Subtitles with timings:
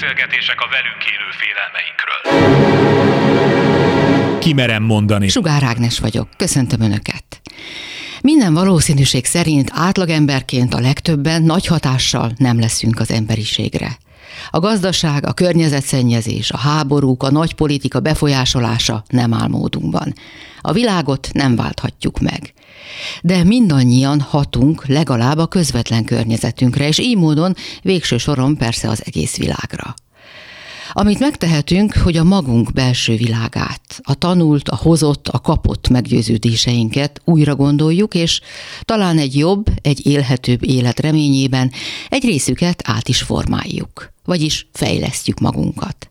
[0.00, 2.20] beszélgetések a velünk élő félelmeinkről.
[4.38, 5.28] Kimerem mondani.
[5.28, 7.40] Sugár Ágnes vagyok, köszöntöm Önöket.
[8.22, 13.98] Minden valószínűség szerint átlagemberként a legtöbben nagy hatással nem leszünk az emberiségre.
[14.50, 20.14] A gazdaság, a környezetszennyezés, a háborúk, a nagy politika befolyásolása nem áll módunkban.
[20.60, 22.52] A világot nem válthatjuk meg.
[23.22, 29.36] De mindannyian hatunk legalább a közvetlen környezetünkre, és így módon végső soron persze az egész
[29.36, 29.94] világra.
[30.92, 37.54] Amit megtehetünk, hogy a magunk belső világát, a tanult, a hozott, a kapott meggyőződéseinket újra
[37.56, 38.40] gondoljuk, és
[38.82, 41.72] talán egy jobb, egy élhetőbb élet reményében
[42.08, 46.10] egy részüket át is formáljuk, vagyis fejlesztjük magunkat.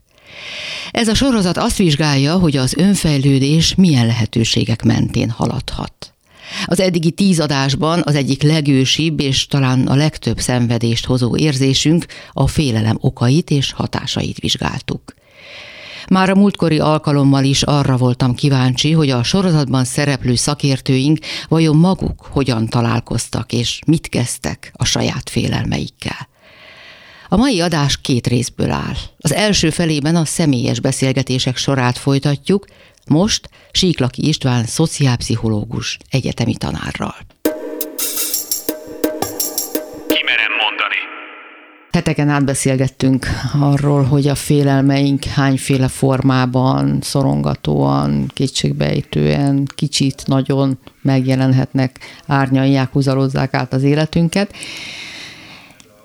[0.90, 6.14] Ez a sorozat azt vizsgálja, hogy az önfejlődés milyen lehetőségek mentén haladhat.
[6.64, 12.46] Az eddigi tíz adásban az egyik legősibb és talán a legtöbb szenvedést hozó érzésünk a
[12.46, 15.14] félelem okait és hatásait vizsgáltuk.
[16.08, 22.28] Már a múltkori alkalommal is arra voltam kíváncsi, hogy a sorozatban szereplő szakértőink vajon maguk
[22.30, 26.28] hogyan találkoztak és mit kezdtek a saját félelmeikkel.
[27.28, 28.94] A mai adás két részből áll.
[29.18, 32.66] Az első felében a személyes beszélgetések sorát folytatjuk,
[33.12, 37.14] most Síklaki István szociálpszichológus egyetemi tanárral.
[40.06, 41.00] Kimerem mondani.
[41.92, 43.26] Heteken átbeszélgettünk
[43.60, 53.82] arról, hogy a félelmeink hányféle formában, szorongatóan, kétségbejtően, kicsit, nagyon megjelenhetnek, árnyalják, húzalozzák át az
[53.82, 54.54] életünket.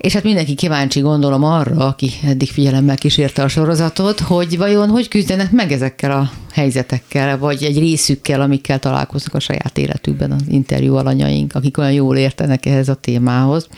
[0.06, 5.08] És hát mindenki kíváncsi gondolom arra, aki eddig figyelemmel kísérte a sorozatot, hogy vajon hogy
[5.08, 10.94] küzdenek meg ezekkel a helyzetekkel, vagy egy részükkel, amikkel találkoznak a saját életükben az interjú
[10.94, 13.68] alanyaink, akik olyan jól értenek ehhez a témához.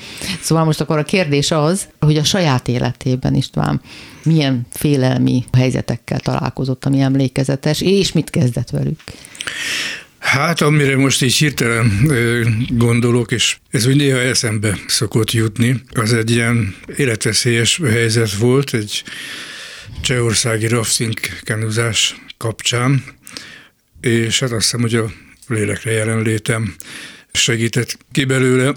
[0.41, 3.81] Szóval most akkor a kérdés az, hogy a saját életében István
[4.25, 9.00] milyen félelmi helyzetekkel találkozott, ami emlékezetes, és mit kezdett velük?
[10.19, 12.11] Hát, amire most így hirtelen
[12.69, 19.03] gondolok, és ez úgy néha eszembe szokott jutni, az egy ilyen életveszélyes helyzet volt, egy
[20.03, 23.05] csehországi rafting kenuzás kapcsán,
[24.01, 25.11] és hát azt hiszem, hogy a
[25.47, 26.75] lélekre jelenlétem
[27.33, 28.75] segített ki belőle.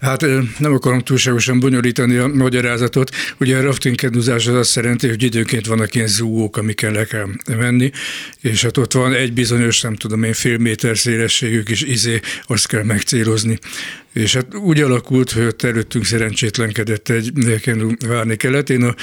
[0.00, 0.20] Hát
[0.58, 3.10] nem akarom túlságosan bonyolítani a magyarázatot.
[3.38, 7.90] Ugye a raftingkeduzás az azt jelenti, hogy időnként vannak ilyen zúgók, amikkel le kell menni,
[8.40, 12.68] és hát ott van egy bizonyos, nem tudom én, fél méter szélességű kis izé, azt
[12.68, 13.58] kell megcélozni.
[14.12, 18.70] És hát úgy alakult, hogy ott előttünk szerencsétlenkedett egy kenu várni kellett.
[18.70, 18.94] Én a,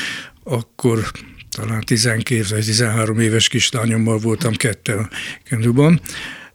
[0.44, 1.12] akkor
[1.56, 5.10] talán 12 vagy 13 éves kislányommal voltam ketten a
[5.50, 6.02] kenuban,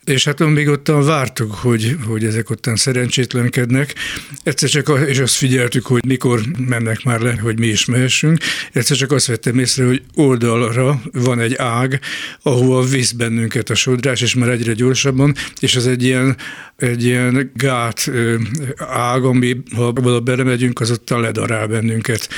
[0.08, 3.94] és hát még ottan vártuk, hogy, hogy ezek ottan szerencsétlenkednek.
[4.42, 8.38] Egyszer csak, és azt figyeltük, hogy mikor mennek már le, hogy mi is mehessünk.
[8.72, 12.00] Egyszer csak azt vettem észre, hogy oldalra van egy ág,
[12.42, 16.36] ahova visz bennünket a sodrás, és már egyre gyorsabban, és az egy ilyen,
[16.76, 18.10] egy ilyen gát
[18.76, 22.28] ág, ami ha oda belemegyünk, az ottan ledarál bennünket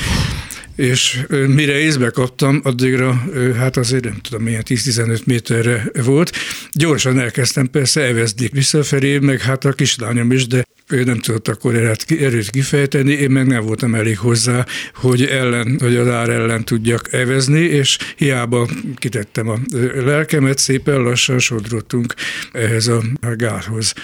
[0.76, 3.22] és mire észbe kaptam, addigra
[3.56, 6.32] hát azért nem tudom, milyen 10-15 méterre volt.
[6.72, 11.74] Gyorsan elkezdtem persze evezni visszafelé, meg hát a kislányom is, de ő nem tudott akkor
[11.74, 17.12] erőt kifejteni, én meg nem voltam elég hozzá, hogy ellen, hogy az ár ellen tudjak
[17.12, 19.58] evezni, és hiába kitettem a
[19.94, 22.14] lelkemet, szépen lassan sodrottunk
[22.52, 23.02] ehhez a
[23.36, 23.94] gárhoz.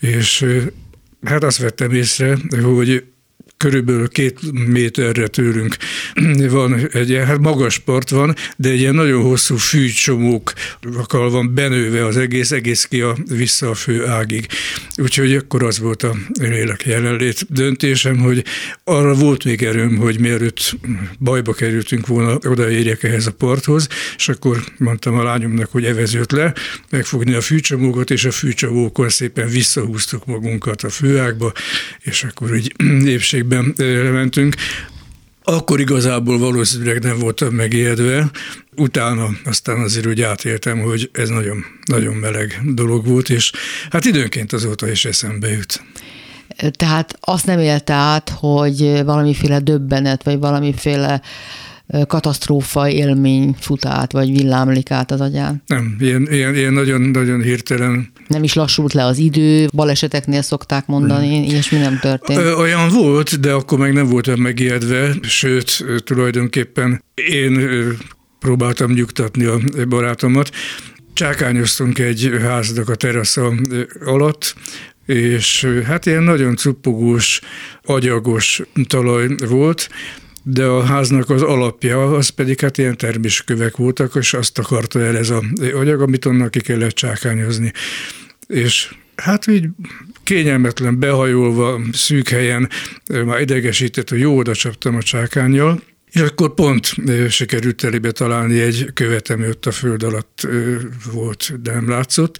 [0.00, 0.46] És
[1.24, 3.04] hát azt vettem észre, hogy
[3.60, 5.76] körülbelül két méterre tőlünk
[6.50, 12.06] van egy ilyen, hát magas part van, de egy ilyen nagyon hosszú fűcsomókkal van benőve
[12.06, 14.46] az egész, egész ki a, vissza a fő ágig.
[14.96, 18.44] Úgyhogy akkor az volt a lélek jelenlét döntésem, hogy
[18.84, 20.76] arra volt még erőm, hogy mielőtt
[21.18, 26.54] bajba kerültünk volna, odaérjek ehhez a parthoz, és akkor mondtam a lányomnak, hogy evezőt le,
[26.90, 31.52] megfogni a fűcsomókat, és a fűcsomókon szépen visszahúztuk magunkat a főágba,
[32.02, 32.74] és akkor úgy
[33.16, 34.54] épségben évben mentünk,
[35.42, 38.30] akkor igazából valószínűleg nem voltam megijedve,
[38.76, 43.52] utána aztán azért úgy átéltem, hogy ez nagyon, nagyon meleg dolog volt, és
[43.90, 45.82] hát időnként azóta is eszembe jut.
[46.70, 51.22] Tehát azt nem élte át, hogy valamiféle döbbenet, vagy valamiféle
[52.06, 55.62] katasztrófa élmény fut át, vagy villámlik át az agyán?
[55.66, 58.12] Nem, ilyen, ilyen, ilyen nagyon, nagyon hirtelen.
[58.26, 61.44] Nem is lassult le az idő, baleseteknél szokták mondani, hmm.
[61.44, 62.38] ilyesmi nem történt.
[62.38, 67.68] Olyan volt, de akkor meg nem voltam megijedve, sőt, tulajdonképpen én
[68.38, 69.58] próbáltam nyugtatni a
[69.88, 70.50] barátomat.
[71.12, 73.52] Csákányoztunk egy háznak a terasza
[74.04, 74.54] alatt,
[75.06, 77.40] és hát ilyen nagyon cuppogós,
[77.82, 79.88] agyagos talaj volt,
[80.42, 85.16] de a háznak az alapja, az pedig hát ilyen terméskövek voltak, és azt akarta el
[85.16, 85.42] ez a
[85.74, 87.72] anyag, amit onnan ki kellett csákányozni.
[88.46, 89.68] És hát így
[90.24, 92.68] kényelmetlen, behajolva, szűk helyen
[93.24, 95.82] már idegesített, hogy jó oda csaptam a csákányjal,
[96.12, 96.94] és akkor pont
[97.28, 100.48] sikerült telébe találni egy követ, ami ott a föld alatt
[101.12, 102.38] volt, de nem látszott.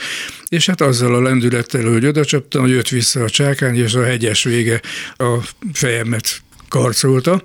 [0.49, 4.45] És hát azzal a lendülettel, hogy oda csaptam, jött vissza a csákány, és a hegyes
[4.45, 4.81] vége
[5.17, 5.39] a
[5.73, 7.43] fejemet karcolta.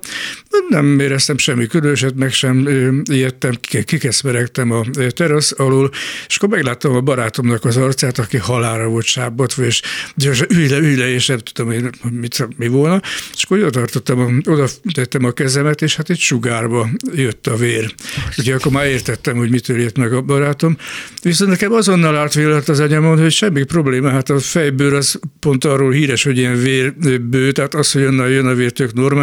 [0.68, 2.68] Nem éreztem semmi különöset, meg sem
[3.10, 3.52] ijedtem,
[3.84, 5.90] kikeszmeregtem a terasz alól,
[6.26, 9.82] és akkor megláttam a barátomnak az arcát, aki halára volt sábbatva, és
[10.14, 13.00] gyorsan ülj le, ülj le, és nem tudom, hogy mit, mi volna.
[13.34, 17.94] És akkor oda tartottam, oda tettem a kezemet, és hát egy sugárba jött a vér.
[18.38, 20.76] Ugye akkor már értettem, hogy mitől jött meg a barátom.
[21.22, 25.92] Viszont nekem azonnal vélet az agyamon, hogy semmi probléma, hát a fejbőr az pont arról
[25.92, 29.14] híres, hogy ilyen vérbő, tehát az, hogy onnan jön a vér tök normális.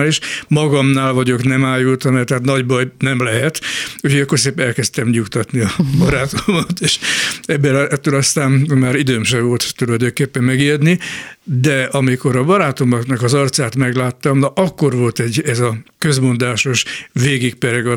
[0.48, 3.62] Magamnál vagyok, nem ájultam, mert tehát nagy baj nem lehet.
[4.02, 7.00] Úgyhogy akkor szép elkezdtem nyugtatni a barátomat, és
[7.46, 11.00] ebben ettől aztán már időm sem volt tulajdonképpen megijedni,
[11.44, 17.88] de amikor a barátomnak az arcát megláttam, na akkor volt egy ez a közmondásos végigpereg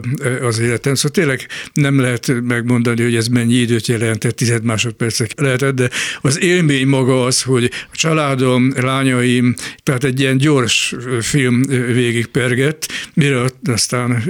[0.43, 0.95] az életem.
[0.95, 5.91] Szóval tényleg nem lehet megmondani, hogy ez mennyi időt jelentett, tized másodpercek lehetett, de
[6.21, 13.45] az élmény maga az, hogy a családom, lányaim, tehát egy ilyen gyors film végigpergett, mire
[13.65, 14.23] aztán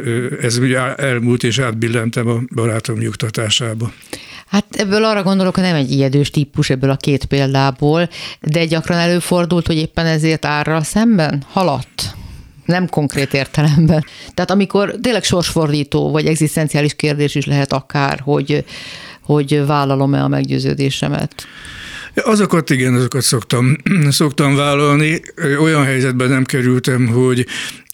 [0.43, 3.93] ez ugye elmúlt, és átbillentem a barátom nyugtatásába.
[4.47, 8.09] Hát ebből arra gondolok, hogy nem egy ijedős típus ebből a két példából,
[8.41, 12.15] de gyakran előfordult, hogy éppen ezért árral szemben haladt
[12.67, 14.05] nem konkrét értelemben.
[14.35, 18.65] Tehát amikor tényleg sorsfordító, vagy egzisztenciális kérdés is lehet akár, hogy,
[19.23, 21.47] hogy vállalom-e a meggyőződésemet.
[22.23, 23.77] Azokat igen, azokat szoktam,
[24.11, 25.21] szoktam vállalni.
[25.61, 27.47] Olyan helyzetben nem kerültem, hogy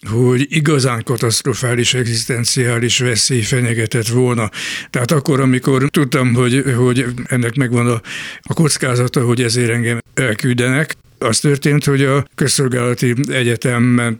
[0.09, 4.49] hogy igazán katasztrofális egzisztenciális veszély fenyegetett volna.
[4.89, 8.01] Tehát akkor, amikor tudtam, hogy, hogy ennek megvan a,
[8.41, 14.19] a kockázata, hogy ezért engem elküldenek, az történt, hogy a közszolgálati egyetemen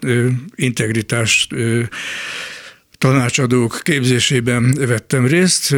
[0.55, 1.47] integritás
[2.97, 5.75] tanácsadók képzésében vettem részt.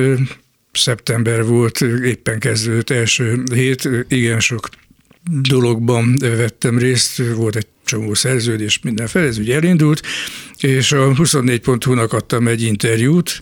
[0.75, 4.69] Szeptember volt, éppen kezdődött első hét, igen sok
[5.41, 10.01] dologban vettem részt, volt egy csomó szerződés, mindenféle, ez ugye elindult,
[10.59, 13.39] és a 24.hu-nak adtam egy interjút,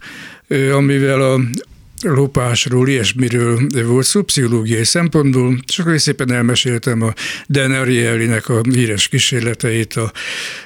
[0.72, 1.40] amivel a
[2.04, 7.14] lopásról, ilyesmiről volt szó, pszichológiai szempontból, és akkor szépen elmeséltem a
[7.50, 10.12] Dan Arielynek a híres kísérleteit a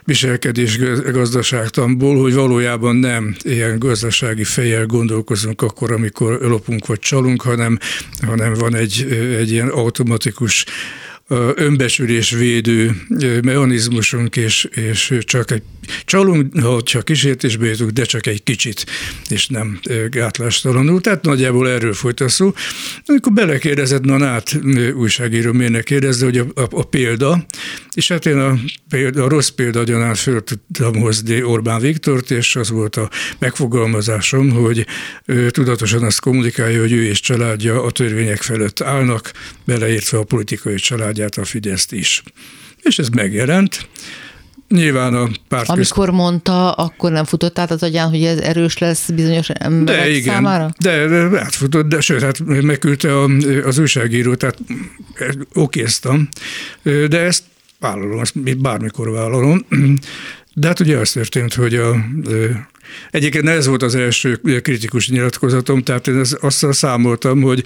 [0.04, 0.80] viselkedés
[1.12, 7.80] gazdaságtamból, hogy valójában nem ilyen gazdasági fejjel gondolkozunk akkor, amikor lopunk vagy csalunk, hanem,
[8.26, 9.08] hanem van egy,
[9.38, 10.66] egy ilyen automatikus
[11.56, 12.96] önbesülés védő
[13.44, 15.62] mechanizmusunk, és, és csak egy
[16.06, 18.86] csalunk, ha csak kísértésbe jutunk, de csak egy kicsit,
[19.30, 19.80] és nem
[20.10, 21.02] gátlástalanul.
[21.02, 22.54] Tehát nagyjából erről folyt a szó.
[23.06, 24.60] Amikor belekérdezett Nanát
[24.96, 27.46] újságíró, miért kérdezte, hogy a, a, a, példa,
[27.94, 28.56] és hát én a,
[28.90, 33.10] példa, a rossz példa gyanán föl tudtam hozni Orbán Viktort, és az volt a
[33.40, 34.86] megfogalmazásom, hogy
[35.26, 39.32] ő tudatosan azt kommunikálja, hogy ő és családja a törvények felett állnak,
[39.66, 40.78] beleértve a politikai
[41.18, 42.24] családját, a Fideszt is.
[42.82, 43.88] És ez megjelent.
[44.70, 49.10] Nyilván a párt Amikor mondta, akkor nem futott át az agyán, hogy ez erős lesz
[49.10, 50.74] bizonyos emberek de igen, számára?
[50.80, 53.30] De, de átfutott, de sőt, hát megküldte a,
[53.64, 54.58] az újságíró, tehát
[55.54, 56.28] okéztam.
[56.84, 57.44] De ezt
[57.80, 59.66] vállalom, ezt bármikor vállalom.
[60.54, 61.96] De hát ugye az történt, hogy a,
[63.12, 67.64] egyébként ez volt az első kritikus nyilatkozatom, tehát én azt számoltam, hogy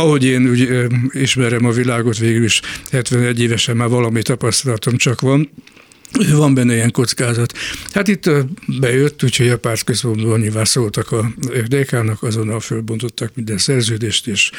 [0.00, 5.50] ahogy én úgy ismerem a világot, végül is 71 évesen már valami tapasztalatom csak van,
[6.32, 7.52] van benne ilyen kockázat.
[7.92, 8.30] Hát itt
[8.80, 11.32] bejött, úgyhogy a pártközpontból nyilván szóltak a
[11.66, 14.50] DK-nak, azonnal fölbontottak minden szerződést, és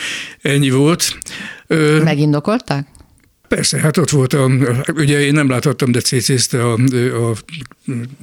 [0.42, 1.18] ennyi volt.
[2.04, 2.88] Megindokolták?
[3.56, 4.52] Persze, hát ott volt, a,
[4.96, 6.74] ugye én nem láthattam, de cécézte a,
[7.30, 7.36] a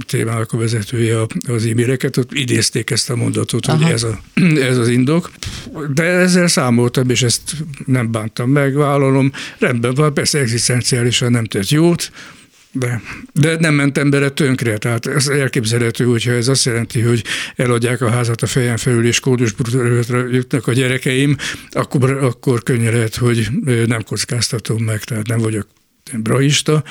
[0.06, 1.16] témának a vezetője
[1.48, 3.82] az e-maileket, ott idézték ezt a mondatot, Aha.
[3.82, 4.20] hogy ez, a,
[4.70, 5.30] ez az indok.
[5.94, 7.42] De ezzel számoltam, és ezt
[7.86, 9.32] nem bántam meg, vállalom.
[9.58, 12.10] Rendben van, persze egzisztenciálisan nem tett jót,
[12.72, 17.24] de, de nem mentem bele tönkre, tehát ez elképzelhető, hogyha ez azt jelenti, hogy
[17.56, 21.36] eladják a házat a fejem felül, és kódusbrutra jutnak a gyerekeim,
[21.70, 23.48] akkor, akkor könnyen lehet, hogy
[23.86, 25.66] nem kockáztatom meg, tehát nem vagyok
[26.16, 26.82] braista,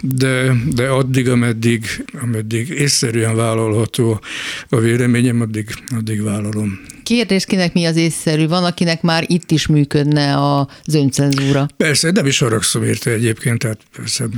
[0.00, 4.20] de, de addig, ameddig, ameddig észszerűen vállalható
[4.68, 6.80] a véleményem, addig, addig vállalom.
[7.02, 8.46] Kérdés, kinek mi az észszerű?
[8.46, 11.68] Van, akinek már itt is működne az öncenzúra.
[11.76, 14.28] Persze, nem is haragszom érte egyébként, tehát persze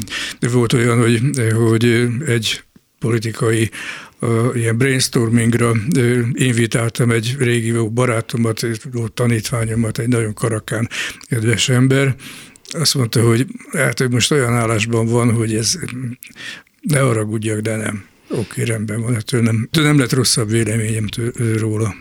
[0.53, 1.21] volt olyan, hogy,
[1.55, 2.63] hogy egy
[2.99, 3.71] politikai
[4.21, 8.67] uh, ilyen brainstormingra uh, invitáltam egy régi barátomat,
[9.15, 10.89] tanítványomat, egy nagyon karakán
[11.29, 12.15] kedves ember,
[12.69, 15.79] azt mondta, hogy hát hogy most olyan állásban van, hogy ez
[16.81, 18.05] ne haragudjak, de nem.
[18.31, 21.07] Oké, rendben van, ettől nem, nem lett rosszabb véleményem
[21.57, 21.95] róla.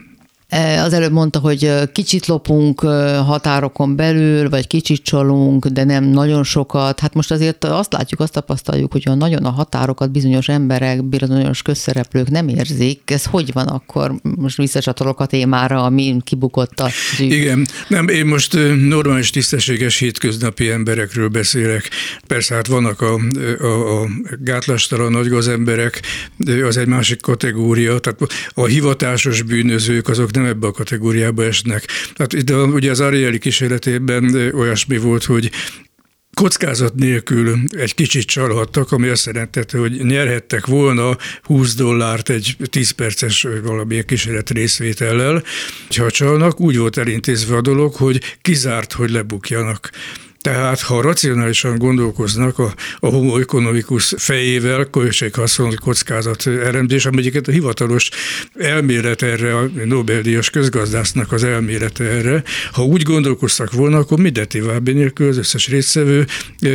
[0.83, 2.79] Az előbb mondta, hogy kicsit lopunk
[3.25, 6.99] határokon belül, vagy kicsit csalunk, de nem nagyon sokat.
[6.99, 12.29] Hát most azért azt látjuk, azt tapasztaljuk, hogy nagyon a határokat bizonyos emberek, bizonyos közszereplők
[12.29, 13.01] nem érzik.
[13.05, 14.13] Ez hogy van akkor?
[14.21, 17.31] Most visszacsatolok a témára, ami kibukott a zűg.
[17.31, 21.89] Igen, nem, én most normális, tisztességes hétköznapi emberekről beszélek.
[22.27, 23.19] Persze hát vannak a,
[23.59, 24.07] a, a
[24.39, 26.01] gátlástalan nagygazemberek,
[26.67, 28.19] az egy másik kategória, tehát
[28.53, 31.85] a hivatásos bűnözők azok nem ebbe a kategóriába esnek.
[32.13, 35.51] Tehát itt ugye az Arieli kísérletében olyasmi volt, hogy
[36.33, 42.91] kockázat nélkül egy kicsit csalhattak, ami azt jelentette, hogy nyerhettek volna 20 dollárt egy 10
[42.91, 45.43] perces valamilyen kísérlet részvétellel.
[45.97, 49.89] Ha csalnak, úgy volt elintézve a dolog, hogy kizárt, hogy lebukjanak.
[50.47, 58.09] Tehát, ha racionálisan gondolkoznak a, a homo economicus fejével, költséghaszon kockázat elemzés, ami a hivatalos
[58.53, 64.91] elmélet erre, a Nobel-díjas közgazdásznak az elmélete erre, ha úgy gondolkoztak volna, akkor minden további
[64.91, 66.25] nélkül az összes résztvevő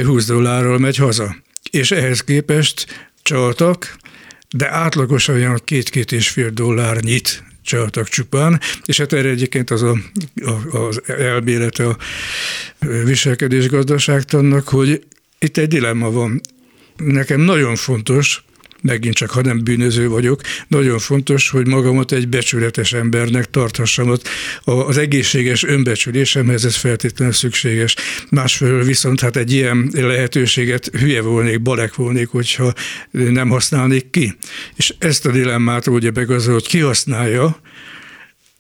[0.04, 1.36] 20 dollárral megy haza.
[1.70, 3.96] És ehhez képest csaltak,
[4.50, 9.96] de átlagosan olyan két-két és fél dollárnyit csaltak csupán, és hát erre egyébként az a,
[10.44, 11.96] a, az elmélete a
[13.04, 15.04] viselkedés gazdaságtannak, hogy
[15.38, 16.40] itt egy dilemma van.
[16.96, 18.44] Nekem nagyon fontos,
[18.82, 24.12] megint csak, ha nem bűnöző vagyok, nagyon fontos, hogy magamat egy becsületes embernek tarthassam.
[24.64, 27.96] Az egészséges önbecsülésemhez ez feltétlenül szükséges.
[28.30, 32.72] Másfelől viszont hát egy ilyen lehetőséget hülye volnék, balek volnék, hogyha
[33.10, 34.36] nem használnék ki.
[34.76, 36.10] És ezt a dilemmát ugye
[36.52, 37.60] hogy kihasználja,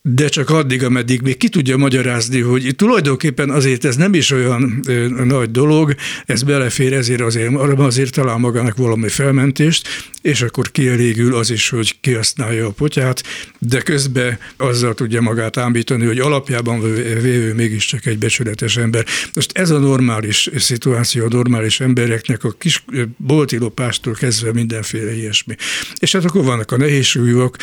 [0.04, 4.82] de csak addig, ameddig még ki tudja magyarázni, hogy tulajdonképpen azért ez nem is olyan
[5.24, 5.94] nagy dolog,
[6.26, 9.88] ez belefér, ezért azért, azért talál magának valami felmentést,
[10.22, 13.22] és akkor kielégül az is, hogy kihasználja a potyát,
[13.58, 16.80] de közben azzal tudja magát ámbítani, hogy alapjában
[17.22, 19.04] vévő mégiscsak egy becsületes ember.
[19.34, 22.84] Most ez a normális szituáció a normális embereknek a kis
[23.16, 25.54] bolti lopástól kezdve mindenféle ilyesmi.
[25.98, 27.56] És hát akkor vannak a nehézsúlyok,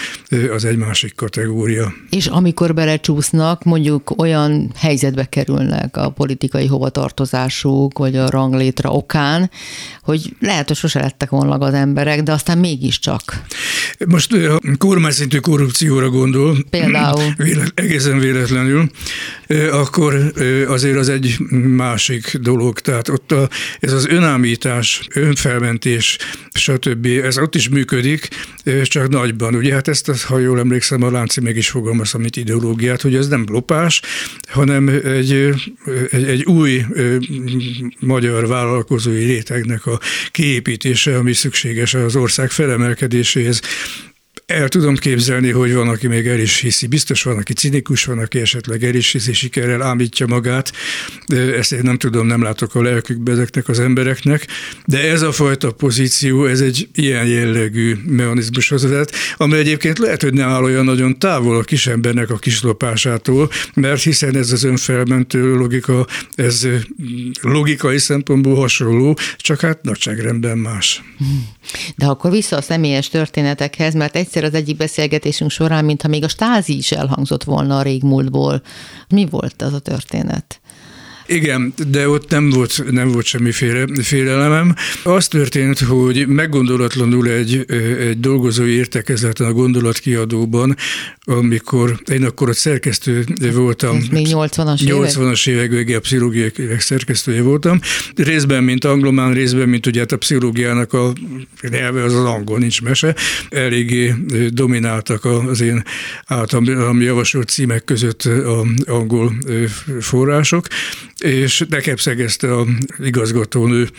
[0.52, 1.94] az egy másik kategória.
[2.10, 9.50] És amikor belecsúsznak, mondjuk olyan helyzetbe kerülnek a politikai hovatartozásuk, vagy a ranglétra okán,
[10.02, 13.44] hogy lehet, hogy sose lettek volna az emberek, de aztán mégiscsak.
[14.08, 18.90] Most a kormányszintű korrupcióra gondol, például vélet, egészen véletlenül,
[19.72, 20.32] akkor
[20.68, 21.40] azért az egy
[21.76, 22.80] másik dolog.
[22.80, 26.18] Tehát ott a, ez az önállítás, önfelmentés,
[26.54, 27.06] stb.
[27.06, 28.28] Ez ott is működik,
[28.84, 29.56] csak nagyban.
[29.56, 33.28] Ugye hát ezt, ha jól emlékszem, a Lánci meg is fogalmaz, amit ideológiát, hogy ez
[33.28, 34.02] nem lopás,
[34.48, 35.32] hanem egy,
[36.10, 36.86] egy, egy új
[38.00, 40.00] magyar vállalkozói rétegnek a
[40.32, 43.62] kiépítése, ami szükséges az ország felemelkedéséhez.
[44.50, 46.88] El tudom képzelni, hogy van, aki még el is hiszi.
[46.88, 50.72] Biztos van, aki cinikus, van, aki esetleg el is hiszi, sikerrel ámítja magát.
[51.28, 54.48] De ezt én nem tudom, nem látok a lelkükbe ezeknek az embereknek.
[54.86, 60.34] De ez a fajta pozíció, ez egy ilyen jellegű mechanizmushoz vezet, ami egyébként lehet, hogy
[60.34, 66.08] ne áll olyan nagyon távol a kisembernek a kislopásától, mert hiszen ez az önfelmentő logika,
[66.36, 66.68] ez
[67.42, 71.04] logikai szempontból hasonló, csak hát nagyságrendben más.
[71.96, 76.24] De akkor vissza a személyes történetekhez, mert egyszer egyszer az egyik beszélgetésünk során, mintha még
[76.24, 78.62] a stázi is elhangzott volna a régmúltból.
[79.10, 80.62] Mi volt az a történet?
[81.28, 84.76] Igen, de ott nem volt, nem volt semmiféle félelemem.
[85.04, 87.66] Az történt, hogy meggondolatlanul egy,
[88.00, 90.76] egy dolgozói értekezleten a gondolatkiadóban,
[91.30, 93.96] amikor én akkor ott szerkesztő voltam.
[93.96, 95.10] Ez még 80-as évek?
[95.12, 97.80] 80-as évek a pszichológiai szerkesztője voltam.
[98.16, 101.14] Részben, mint anglomán, részben, mint ugye hát a pszichológiának a
[101.70, 103.16] nyelve az az angol, nincs mese.
[103.50, 104.14] Eléggé
[104.50, 105.84] domináltak az én
[106.26, 109.34] általam javasolt címek között az angol
[110.00, 110.68] források,
[111.20, 112.66] és nekem szegezte a
[113.04, 113.90] igazgatónő,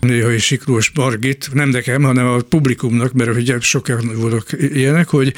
[0.00, 5.34] néha is Siklós Margit, nem nekem, hanem a publikumnak, mert ugye sokan voltak ilyenek, hogy,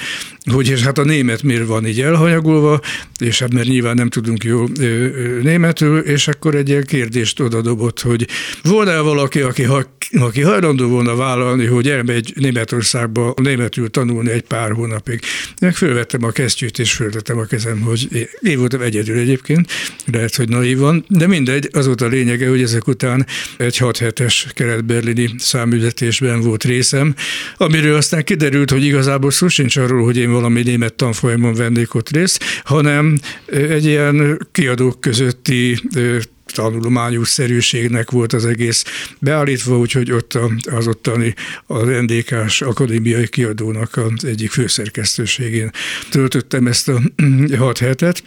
[0.53, 2.81] hogy és hát a német német miért van így elhanyagolva,
[3.19, 4.67] és hát mert nyilván nem tudunk jó
[5.43, 8.27] németül, és akkor egy ilyen kérdést oda dobott, hogy
[8.63, 9.67] volna valaki, aki,
[10.13, 15.21] aki hajlandó volna vállalni, hogy elmegy Németországba németül tanulni egy pár hónapig.
[15.61, 19.71] Meg fölvettem a kesztyűt, és föltettem a kezem, hogy én voltam egyedül egyébként,
[20.13, 24.47] lehet, hogy naívan, de mindegy, az volt a lényege, hogy ezek után egy 6 hetes
[24.55, 27.15] keretberlini számüzetésben volt részem,
[27.57, 30.95] amiről aztán kiderült, hogy igazából szó sincs arról, hogy én valami német
[31.33, 35.79] tanfolyamon vennék ott részt, hanem egy ilyen kiadók közötti
[36.55, 38.85] tanulmányos szerűségnek volt az egész
[39.19, 40.39] beállítva, úgyhogy ott
[40.71, 41.35] az ottani
[41.67, 45.71] az NDK-s akadémiai kiadónak az egyik főszerkesztőségén
[46.11, 47.01] töltöttem ezt a
[47.59, 48.23] hat hetet,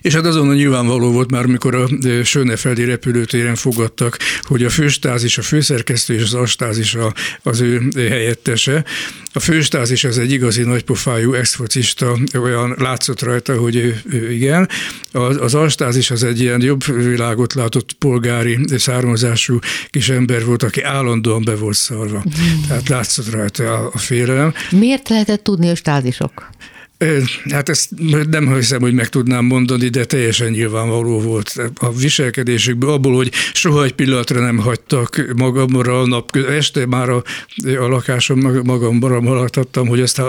[0.00, 1.88] és hát azonnal nyilvánvaló volt már, mikor a
[2.24, 6.96] Sönefeldi repülőtéren fogadtak, hogy a főstázis, a főszerkesztő és az astázis
[7.42, 8.84] az ő helyettese.
[9.32, 14.68] A főstázis az egy igazi nagypofájú exfocista, olyan látszott rajta, hogy ő, ő igen.
[15.12, 19.58] Az, az astázis az egy ilyen jobb világot látott polgári származású
[19.90, 22.24] kis ember volt, aki állandóan be volt szarva.
[22.28, 22.66] Mm.
[22.68, 24.54] Tehát látszott rajta a, a félelem.
[24.70, 26.50] Miért lehetett tudni a stázisok?
[27.50, 27.88] Hát ezt
[28.30, 33.84] nem hiszem, hogy meg tudnám mondani, de teljesen nyilvánvaló volt a viselkedésükből, abból, hogy soha
[33.84, 37.22] egy pillanatra nem hagytak magamra a nap, este már a,
[37.78, 40.22] a lakásom magamra maradtattam, hogy ezt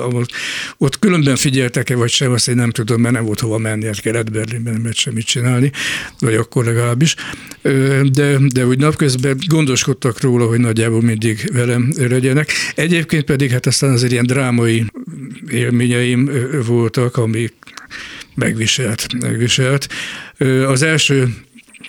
[0.78, 4.01] ott különben figyeltek-e vagy sem, azt én nem tudom, mert nem volt hova menni, hát
[4.01, 5.72] Kelet-Berlinben nem lehet semmit csinálni,
[6.20, 7.16] vagy akkor legalábbis.
[8.12, 12.51] De, de úgy napközben gondoskodtak róla, hogy nagyjából mindig velem legyenek.
[12.75, 14.86] Egyébként pedig hát aztán azért ilyen drámai
[15.50, 16.30] élményeim
[16.63, 17.53] voltak, amik
[18.36, 19.88] megviselt, megviselt.
[20.68, 21.34] Az első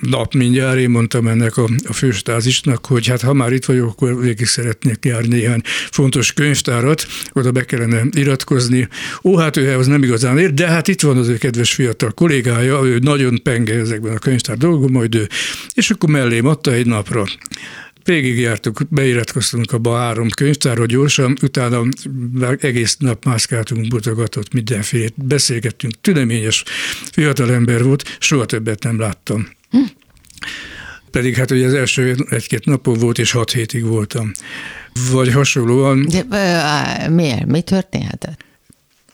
[0.00, 4.20] nap mindjárt én mondtam ennek a, a főstázisnak, hogy hát ha már itt vagyok, akkor
[4.20, 5.60] végig szeretnék járni néhány
[5.90, 8.88] fontos könyvtárat, oda be kellene iratkozni.
[9.22, 12.10] Ó, hát ő az nem igazán ér, de hát itt van az ő kedves fiatal
[12.10, 15.28] kollégája, ő nagyon penge ezekben a könyvtár dolgokban, majd ő,
[15.74, 17.24] és akkor mellém adta egy napra
[18.04, 21.82] Végigjártuk, beiratkoztunk abba a három könyvtárra gyorsan, utána
[22.60, 26.64] egész nap mászkáltunk, mutogatott mindenfélét, beszélgettünk, tüneményes
[27.12, 29.48] fiatalember volt, soha többet nem láttam.
[29.70, 29.78] Hm.
[31.10, 34.30] Pedig hát ugye az első egy-két napon volt, és hat hétig voltam.
[35.10, 36.06] Vagy hasonlóan.
[36.08, 37.46] De, miért?
[37.46, 38.44] Mi történhetett?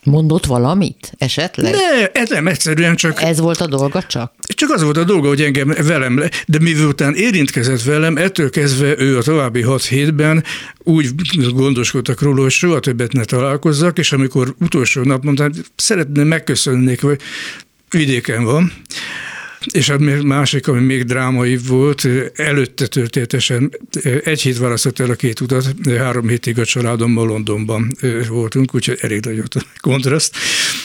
[0.03, 1.73] Mondott valamit esetleg?
[1.73, 3.21] Ne, ez nem, egyszerűen csak...
[3.21, 4.33] Ez volt a dolga csak?
[4.41, 8.99] Csak az volt a dolga, hogy engem velem, le, de miután érintkezett velem, ettől kezdve
[8.99, 10.43] ő a további hat hétben
[10.83, 11.09] úgy
[11.53, 17.19] gondoskodtak róla, hogy soha többet ne találkozzak, és amikor utolsó nap mondtam, szeretném megköszönni, hogy
[17.89, 18.71] vidéken van,
[19.73, 23.71] és a másik, ami még drámai volt, előtte történetesen
[24.23, 27.91] egy hét választott el a két utat, három hétig a családommal Londonban
[28.27, 30.35] voltunk, úgyhogy elég nagy a kontraszt.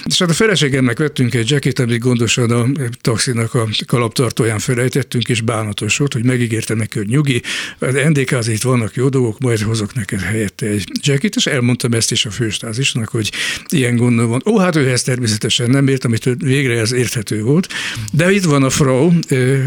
[0.04, 2.66] És hát a feleségemnek vettünk egy jacket, amit gondosan a
[3.00, 7.42] taxinak a kalaptartóján felejtettünk, és bánatos volt, hogy megígértem neki, hogy nyugi,
[7.78, 12.10] az ndk itt vannak jó dolgok, majd hozok neked helyette egy jacket, és elmondtam ezt
[12.10, 13.32] is a főstázisnak, hogy
[13.68, 14.42] ilyen gondom van.
[14.46, 17.68] Ó, hát ő ezt természetesen nem ért, amit végre ez érthető volt,
[18.10, 19.10] de itt van a Frau,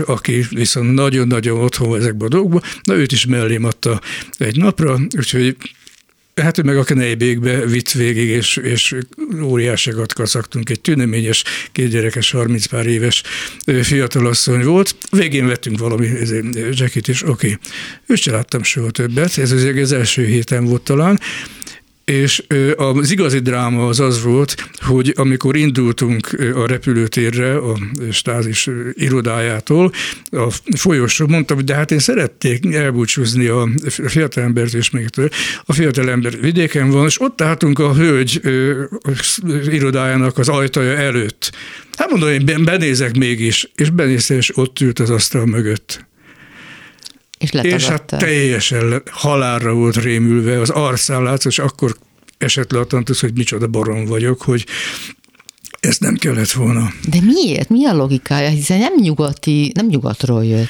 [0.05, 4.01] aki viszont nagyon-nagyon otthon ezekben a dolgokban, na őt is mellém adta
[4.37, 5.55] egy napra, úgyhogy
[6.41, 8.95] Hát ő meg a Knejbékbe vitt végig, és, és
[9.41, 10.69] óriásiakat kaszaktunk.
[10.69, 13.23] Egy tüneményes, kétgyerekes, 30 pár éves
[13.81, 14.95] fiatalasszony volt.
[15.11, 16.07] Végén vettünk valami
[16.71, 17.31] jacket is, oké.
[17.31, 17.57] Okay.
[18.05, 21.19] Őt se láttam soha többet, ez az első héten volt talán,
[22.11, 22.43] és
[22.75, 27.77] az igazi dráma az az volt, hogy amikor indultunk a repülőtérre, a
[28.11, 29.91] stázis irodájától,
[30.31, 35.05] a folyosó, mondtam, hogy de hát én szerették elbúcsúzni a fiatalembert és még
[35.65, 38.41] a fiatalember vidéken van, és ott álltunk a hölgy
[39.69, 41.51] irodájának az ajtaja előtt.
[41.97, 46.05] Hát mondom, én benézek mégis, és benéztem, és ott ült az asztal mögött.
[47.37, 51.95] És, és hát teljesen halálra volt rémülve, az arcán látszott, és akkor
[52.37, 54.65] esett le a tantusz, hogy micsoda barom vagyok, hogy
[55.79, 56.91] ezt nem kellett volna.
[57.09, 57.69] De miért?
[57.69, 58.49] Mi a logikája?
[58.49, 60.69] Hiszen nem nyugati, nem nyugatról jött.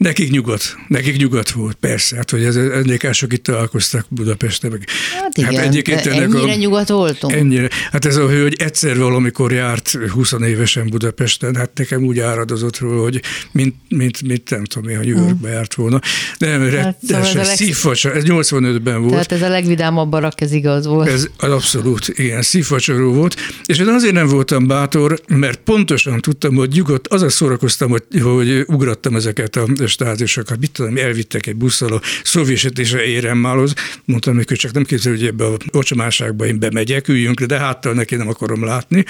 [0.00, 4.70] Nekik nyugat, nekik nyugat volt, persze, hát hogy ez NDK-sok itt találkoztak Budapesten.
[4.70, 4.84] Meg.
[5.14, 7.32] Hát igen, hát egyébként ennyire a, nyugat voltunk.
[7.32, 7.68] Ennyire.
[7.92, 12.78] Hát ez a hő, hogy egyszer valamikor járt 20 évesen Budapesten, hát nekem úgy áradozott
[12.78, 15.50] róla, hogy mint, mint, mint nem tudom, ha New Yorkba mm.
[15.50, 16.00] járt volna.
[16.38, 17.44] Nem, hát, szóval ez, leg...
[17.44, 19.12] szívfacsa, ez 85-ben volt.
[19.12, 21.08] Tehát ez a legvidámabb barak, ez igaz volt.
[21.08, 23.36] Ez abszolút, igen, szívfacsoró volt,
[23.66, 28.04] és én azért nem voltam bátor, mert pontosan tudtam, hogy nyugodt, az a szórakoztam, hogy,
[28.22, 33.74] hogy ugrattam ezeket a stázisokat, mit tudom, elvittek egy busszal a szovjet és a éremmálhoz,
[34.04, 37.92] mondtam neki, csak nem képzel, hogy ebbe a ocsomáságba én bemegyek, üljünk le, de háttal
[37.92, 39.04] neki nem akarom látni.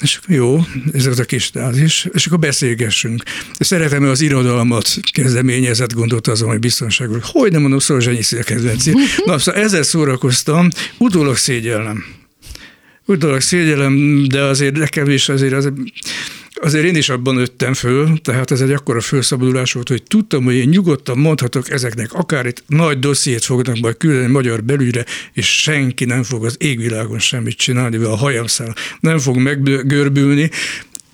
[0.00, 0.60] És jó,
[0.92, 3.22] ez az a kis stázis, és akkor beszélgessünk.
[3.58, 7.22] Szeretem az irodalmat kezdeményezett, gondolt azon, hogy biztonságos.
[7.22, 8.92] Hogy nem mondom, Szolzsenyi a kedvenci.
[9.24, 12.04] Na, szóval ezzel szórakoztam, utólag szégyellem.
[13.10, 15.54] Utólag szégyellem, de azért nekem is azért,
[16.54, 20.54] azért én is abban nőttem föl, tehát ez egy akkora felszabadulás volt, hogy tudtam, hogy
[20.54, 26.04] én nyugodtan mondhatok ezeknek, akár itt nagy dossziét fognak majd küldeni magyar belügyre, és senki
[26.04, 30.50] nem fog az égvilágon semmit csinálni, a hajamszál nem fog meggörbülni.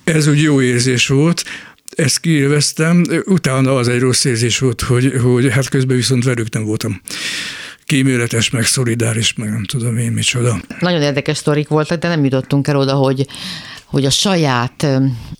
[0.03, 1.43] Ez úgy jó érzés volt,
[1.95, 6.63] ezt kiélveztem, utána az egy rossz érzés volt, hogy, hogy hát közben viszont velük nem
[6.63, 7.01] voltam
[7.85, 10.61] kíméletes, meg szolidáris, meg nem tudom én micsoda.
[10.79, 13.27] Nagyon érdekes sztorik voltak, de nem jutottunk el oda, hogy
[13.85, 14.87] hogy a saját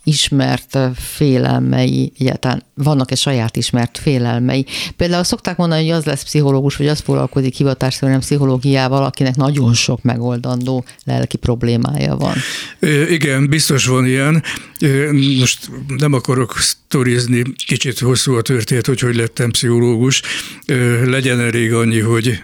[0.04, 4.66] ismert félelmei, egyáltalán vannak-e saját ismert félelmei.
[4.96, 10.04] Például szokták mondani, hogy az lesz pszichológus, vagy az foglalkozik hivatásszerűen pszichológiával, akinek nagyon sok
[10.04, 12.36] megoldandó lelki problémája van.
[13.10, 14.44] Igen, biztos van ilyen.
[15.40, 20.22] Most nem akarok sztorizni, kicsit hosszú a történet, hogy hogy lettem pszichológus.
[21.06, 22.44] Legyen elég annyi, hogy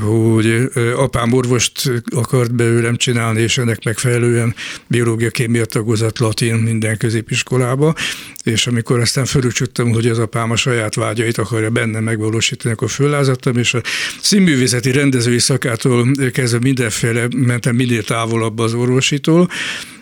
[0.00, 4.54] hogy apám orvost akart belőlem csinálni, és ennek megfelelően
[4.86, 7.94] biológia, kémia tagozat, latin minden középiskolába,
[8.42, 13.56] és amikor aztán fölücsöttem, hogy az apám a saját vágyait akarja benne megvalósítani, akkor föllázadtam,
[13.56, 13.80] és a
[14.20, 19.48] színművészeti rendezői szakától kezdve mindenféle mentem minél távolabb az orvositól,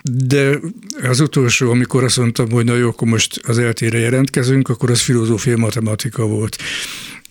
[0.03, 0.59] de
[1.03, 5.01] az utolsó, amikor azt mondtam, hogy na jó, akkor most az eltére jelentkezünk, akkor az
[5.01, 6.57] filozófia matematika volt.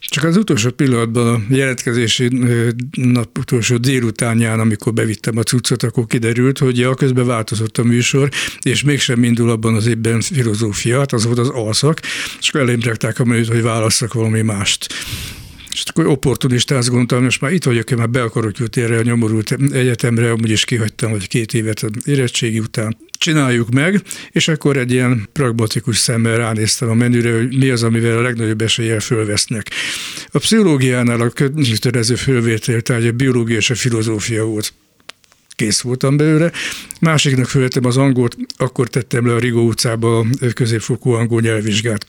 [0.07, 2.27] Csak az utolsó pillanatban a jelentkezési
[2.91, 8.29] nap utolsó délutánján, amikor bevittem a cuccot, akkor kiderült, hogy ja, közben változott a műsor,
[8.61, 11.99] és mégsem indul abban az évben filozófiát, az volt az alszak,
[12.39, 12.79] és akkor elém
[13.17, 14.93] a menüt, hogy válasszak valami mást.
[15.71, 19.01] És akkor opportunistát gondoltam, most már itt vagyok, én már be akarok jutni erre a
[19.01, 22.97] nyomorult egyetemre, amúgy is kihagytam, vagy két évet az érettségi után.
[23.25, 28.17] Csináljuk meg, és akkor egy ilyen pragmatikus szemmel ránéztem a menüre, hogy mi az, amivel
[28.17, 29.71] a legnagyobb eséllyel fölvesznek.
[30.31, 34.73] A pszichológiánál a kötelező fölvétel, tehát a biológia és a filozófia volt
[35.55, 36.51] kész voltam belőle.
[36.99, 42.05] Másiknak fölvettem az angolt, akkor tettem le a Rigó utcába a középfokú angol nyelvvizsgát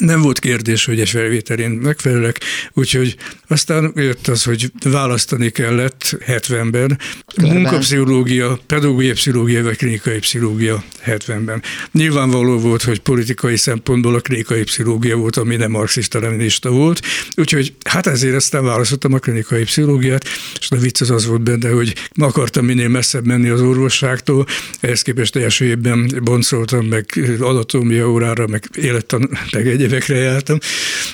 [0.00, 2.40] nem volt kérdés, hogy egy felvételén megfelelek,
[2.72, 3.16] úgyhogy
[3.48, 6.98] aztán jött az, hogy választani kellett 70-ben,
[7.36, 11.62] munkapszichológia, pedagógiai pszichológia vagy klinikai pszichológia 70-ben.
[11.92, 17.00] Nyilvánvaló volt, hogy politikai szempontból a klinikai pszichológia volt, ami nem marxista leninista volt,
[17.36, 20.24] úgyhogy hát ezért aztán választottam a klinikai pszichológiát,
[20.60, 24.46] és a vicc az az volt benne, hogy akartam minél messzebb menni az orvosságtól,
[24.80, 27.06] ehhez képest első évben boncoltam meg
[27.40, 30.58] anatómia órára, meg élettan, meg egyébekre jártam.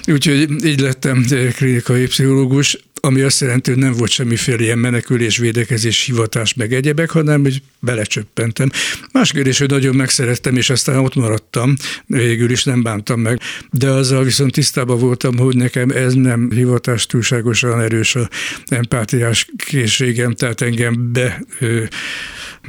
[0.07, 1.24] Úgyhogy így lettem
[1.57, 7.11] klinikai pszichológus, ami azt jelenti, hogy nem volt semmiféle ilyen menekülés, védekezés, hivatás, meg egyebek,
[7.11, 8.70] hanem hogy belecsöppentem.
[9.12, 13.88] Más kérdés, hogy nagyon megszerettem, és aztán ott maradtam, végül is nem bántam meg, de
[13.88, 18.29] azzal viszont tisztában voltam, hogy nekem ez nem hivatás túlságosan erős a
[18.66, 21.44] empátiás készségem, tehát engem be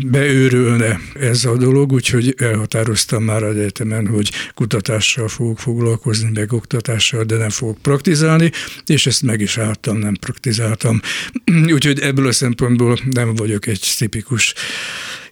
[0.04, 7.24] beőrölne ez a dolog, úgyhogy elhatároztam már az egyetemen, hogy kutatással fogok foglalkozni, meg oktatással,
[7.24, 8.52] de nem fogok praktizálni,
[8.86, 11.00] és ezt meg is álltam, nem praktizáltam.
[11.74, 14.54] Úgyhogy ebből a szempontból nem vagyok egy tipikus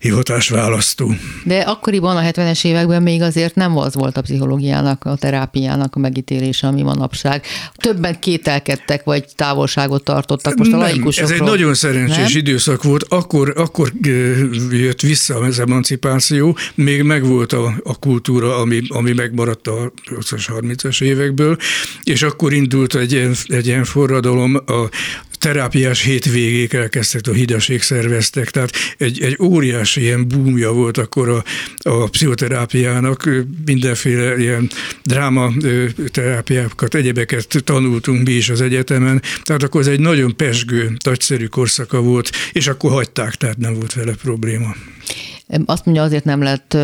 [0.04, 1.14] hivatásválasztó.
[1.44, 6.00] De akkoriban, a 70-es években még azért nem az volt a pszichológiának, a terápiának a
[6.00, 7.46] megítélése, ami manapság.
[7.76, 11.32] Többen kételkedtek, vagy távolságot tartottak most a laikusokról.
[11.32, 12.42] Ez egy nagyon szerencsés nem?
[12.42, 13.04] időszak volt.
[13.04, 13.92] Akkor, akkor
[14.72, 21.58] jött vissza az emancipáció, még megvolt a, a kultúra, ami, ami megmaradt a 30-as évekből,
[22.04, 24.90] és akkor indult egy ilyen, egy ilyen forradalom a
[25.44, 29.36] terápiás hétvégék elkezdtek, a hidaség szerveztek, tehát egy, egy
[29.94, 31.44] óriási ilyen búmja volt akkor a,
[31.90, 33.30] a pszichoterápiának,
[33.66, 34.70] mindenféle ilyen
[35.04, 35.52] dráma
[36.12, 42.02] terápiákat, egyebeket tanultunk mi is az egyetemen, tehát akkor ez egy nagyon pesgő, nagyszerű korszaka
[42.02, 44.76] volt, és akkor hagyták, tehát nem volt vele probléma.
[45.66, 46.78] Azt mondja, azért nem lett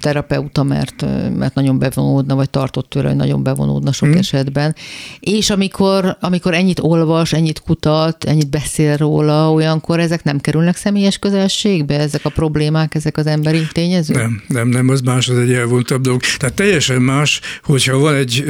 [0.00, 4.12] terapeuta, mert, mert nagyon bevonódna, vagy tartott tőle, hogy nagyon bevonódna sok mm.
[4.12, 4.74] esetben.
[5.20, 11.18] És amikor, amikor ennyit olvas, ennyit kutat, ennyit beszél róla, olyankor ezek nem kerülnek személyes
[11.18, 14.16] közelségbe, ezek a problémák, ezek az emberi tényezők?
[14.16, 16.20] Nem, nem, nem, az más, az egy elvontabb dolog.
[16.38, 18.44] Tehát teljesen más, hogyha van egy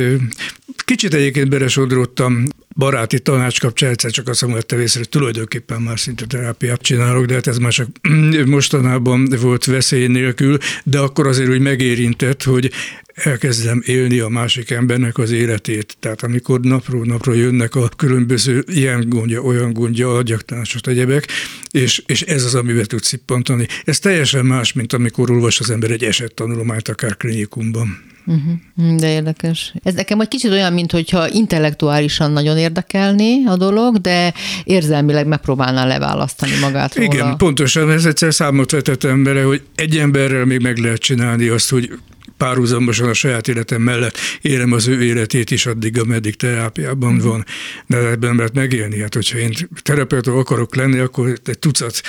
[0.84, 6.26] Kicsit egyébként belesodródtam baráti tanács kapcsán egyszer csak azt hogy észre, hogy tulajdonképpen már szinte
[6.26, 7.88] terápiát csinálok, de hát ez már csak
[8.46, 12.70] mostanában volt veszély nélkül, de akkor azért úgy megérintett, hogy
[13.14, 15.96] elkezdem élni a másik embernek az életét.
[16.00, 21.28] Tehát amikor napról napra jönnek a különböző ilyen gondja, olyan gondja, adjaktanásos egyebek,
[21.70, 23.66] és, és ez az, amivel tud szippantani.
[23.84, 28.11] Ez teljesen más, mint amikor olvas az ember egy esettanulmányt akár klinikumban.
[28.26, 28.96] Uh-huh.
[28.96, 29.74] De érdekes.
[29.82, 34.32] Ez nekem egy kicsit olyan, mintha intellektuálisan nagyon érdekelné a dolog, de
[34.64, 37.12] érzelmileg megpróbálná leválasztani magát róla.
[37.12, 37.90] Igen, pontosan.
[37.90, 41.90] Ez egyszer számot vetettem bele, hogy egy emberrel még meg lehet csinálni azt, hogy
[42.36, 47.26] párhuzamosan a saját életem mellett élem az ő életét is addig, ameddig terápiában mhm.
[47.26, 47.44] van.
[47.86, 49.00] De ebben lehet megélni.
[49.00, 52.02] Hát, hogyha én terapeuta akarok lenni, akkor egy tucat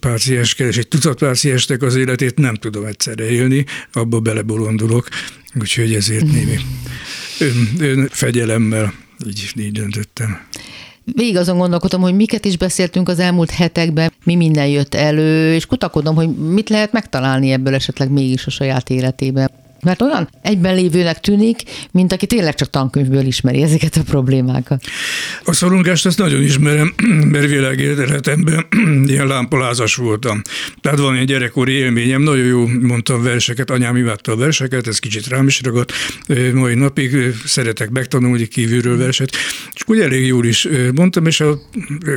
[0.00, 5.08] páciens kell, és egy tucat páciensnek az életét nem tudom egyszerre élni, abba belebolondulok.
[5.60, 6.58] Úgyhogy ezért némi
[7.38, 8.94] ön, ön fegyelemmel
[9.26, 10.40] így, így döntöttem.
[11.04, 15.66] Végig azon gondolkodom, hogy miket is beszéltünk az elmúlt hetekben, mi minden jött elő, és
[15.66, 19.50] kutakodom, hogy mit lehet megtalálni ebből esetleg mégis a saját életében.
[19.84, 24.84] Mert olyan egyben lévőnek tűnik, mint aki tényleg csak tankönyvből ismeri ezeket a problémákat.
[25.44, 26.94] A szorongást azt nagyon ismerem,
[27.32, 28.66] mert világéletemben
[29.12, 30.42] ilyen lámpalázas voltam.
[30.80, 35.26] Tehát van egy gyerekkori élményem, nagyon jó mondtam verseket, anyám imádta a verseket, ez kicsit
[35.26, 35.92] rám is ragadt.
[36.52, 39.36] Mai napig szeretek megtanulni kívülről verset,
[39.74, 41.58] és úgy elég jól is mondtam, és a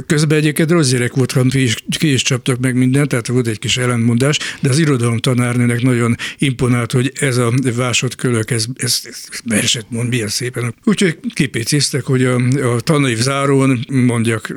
[0.07, 3.59] közben egyébként rossz gyerek voltam, ki is, ki is csaptak meg mindent, tehát volt egy
[3.59, 9.23] kis ellentmondás, de az irodalom tanárnőnek nagyon imponált, hogy ez a másodkölök, ez, ez, ez
[9.43, 10.75] verset mond, milyen szépen.
[10.83, 12.35] Úgyhogy kipéciztek, hogy a,
[12.75, 14.53] a tanév zárón mondjak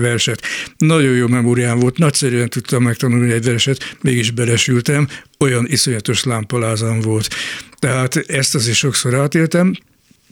[0.00, 0.42] verset.
[0.76, 7.28] Nagyon jó memóriám volt, nagyszerűen tudtam megtanulni egy verset, mégis belesültem, olyan iszonyatos lámpalázam volt.
[7.78, 9.74] Tehát ezt azért sokszor átéltem,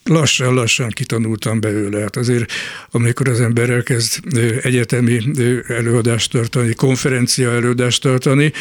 [0.04, 2.00] lassan-lassan kitanultam belőle.
[2.00, 2.52] Hát azért,
[2.90, 5.22] amikor az ember elkezd egyetemi
[5.68, 8.52] előadást tartani, konferencia előadást tartani,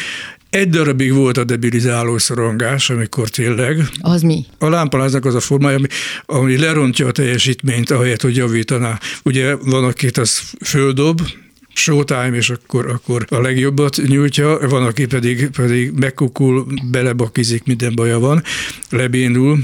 [0.50, 3.88] egy darabig volt a debilizáló szorongás, amikor tényleg.
[4.00, 4.44] Az mi?
[4.58, 5.86] A lámpaláznak az a formája, ami,
[6.26, 8.98] ami lerontja a teljesítményt, ahelyett, hogy javítaná.
[9.24, 11.20] Ugye van, akit az földob,
[11.74, 18.18] showtime, és akkor, akkor a legjobbat nyújtja, van, aki pedig, pedig megkukul, belebakizik, minden baja
[18.18, 18.42] van,
[18.90, 19.58] lebénul,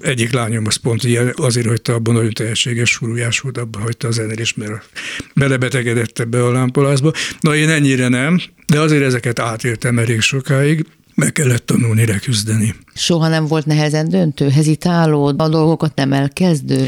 [0.00, 4.10] egyik lányom az pont ilyen, azért hagyta abban nagyon tehetséges furujás volt, abban hagyta a
[4.10, 4.88] zenélés, mert
[5.34, 7.12] belebetegedett ebbe a lámpolázba.
[7.40, 12.74] Na én ennyire nem, de azért ezeket átéltem elég sokáig, meg kellett tanulni leküzdeni.
[12.94, 16.86] Soha nem volt nehezen döntő, hezitáló, a dolgokat nem elkezdő?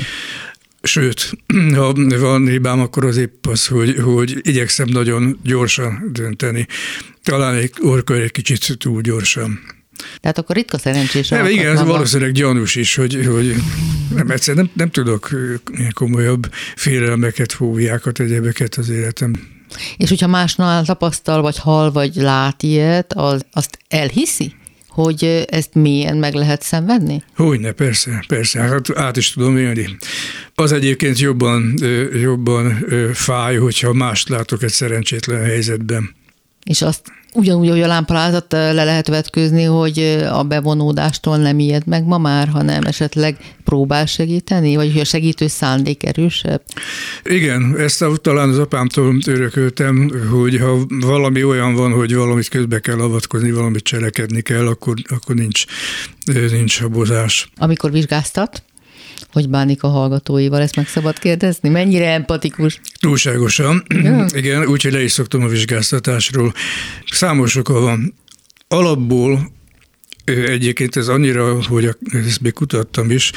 [0.82, 1.32] Sőt,
[1.74, 6.66] ha van hibám, akkor az épp az, hogy, hogy igyekszem nagyon gyorsan dönteni.
[7.22, 9.60] Talán egy orka egy kicsit túl gyorsan.
[10.20, 11.28] Tehát akkor ritka szerencsés.
[11.28, 13.54] Nem, igen, ez valószínűleg gyanús is, hogy, hogy
[14.14, 15.30] nem, egyszerűen nem, nem tudok
[15.92, 19.32] komolyabb félelmeket, fóviákat, egyebeket az életem.
[19.96, 24.54] És hogyha másnál tapasztal, vagy hal, vagy lát ilyet, az, azt elhiszi?
[25.02, 27.22] Hogy ezt milyen meg lehet szenvedni?
[27.36, 29.96] Hogyne, persze, persze, hát át is tudom élni.
[30.54, 31.74] Az egyébként jobban,
[32.12, 36.14] jobban fáj, hogyha mást látok egy szerencsétlen helyzetben.
[36.68, 37.00] És azt
[37.34, 39.98] ugyanúgy, hogy a lámpalázat le lehet vetkőzni, hogy
[40.30, 45.46] a bevonódástól nem ijed meg ma már, hanem esetleg próbál segíteni, vagy hogy a segítő
[45.46, 46.62] szándék erősebb?
[47.22, 53.00] Igen, ezt talán az apámtól örököltem, hogy ha valami olyan van, hogy valamit közbe kell
[53.00, 55.64] avatkozni, valamit cselekedni kell, akkor, akkor nincs,
[56.50, 57.50] nincs habozás.
[57.56, 58.62] Amikor vizsgáztat,
[59.32, 61.68] hogy bánik a hallgatóival, ezt meg szabad kérdezni?
[61.68, 62.80] Mennyire empatikus?
[63.00, 63.84] Túlságosan.
[63.88, 64.26] Ja.
[64.40, 66.52] Igen, úgyhogy le is szoktam a vizsgáztatásról.
[67.10, 68.14] Számos oka van.
[68.68, 69.56] Alapból
[70.28, 73.32] Egyébként ez annyira, hogy ezt még kutattam is,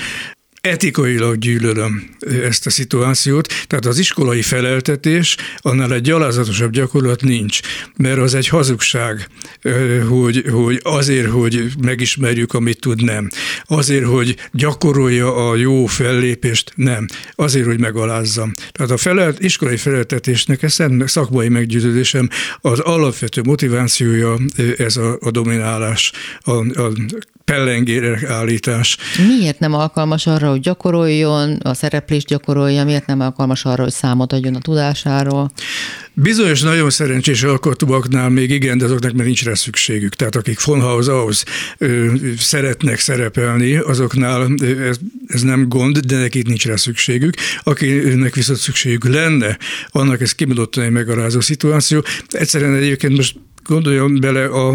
[0.62, 2.10] etikailag gyűlölöm
[2.43, 7.60] ezt a szituációt, tehát az iskolai feleltetés, annál egy gyalázatosabb gyakorlat nincs,
[7.97, 9.28] mert az egy hazugság,
[10.10, 13.30] hogy, hogy azért, hogy megismerjük, amit tud, nem.
[13.65, 17.08] Azért, hogy gyakorolja a jó fellépést, nem.
[17.36, 18.54] Azért, hogy megalázzam.
[18.71, 22.30] Tehát a felelt, iskolai feleltetésnek, ez szakmai meggyőződésem,
[22.62, 24.38] az alapvető motivációja
[24.78, 26.91] ez a, a dominálás, a, a
[27.45, 28.97] pellengére állítás.
[29.28, 34.34] Miért nem alkalmas arra, hogy gyakoroljon, a szereplést gyakorolja, miért nem alkalmas arra, hogy számot
[34.34, 35.52] adjon a tudásáról?
[36.14, 40.16] Bizonyos nagyon szerencsés alkotúaknál még igen, de azoknak már nincs rá szükségük.
[40.16, 41.44] Tehát akik fonhaus ahhoz
[42.38, 44.54] szeretnek szerepelni, azoknál
[44.88, 47.34] ez, ez nem gond, de nekik nincs rá szükségük.
[47.64, 52.04] Akinek viszont szükségük lenne, annak ez kimondottan egy megalázó szituáció.
[52.30, 54.70] Egyszerűen egyébként most gondoljon bele a,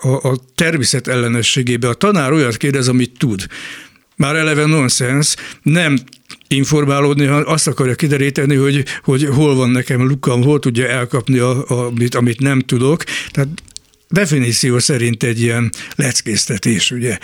[0.00, 1.88] a, a természet ellenességébe.
[1.88, 3.46] A tanár olyat kérdez, amit tud.
[4.20, 5.98] Már eleve nonsens, nem
[6.48, 11.64] informálódni, hanem azt akarja kideríteni, hogy, hogy hol van nekem lukam, hol tudja elkapni, a,
[11.68, 13.04] a, amit, amit nem tudok.
[13.30, 13.48] Tehát
[14.08, 17.18] definíció szerint egy ilyen leckésztetés, ugye.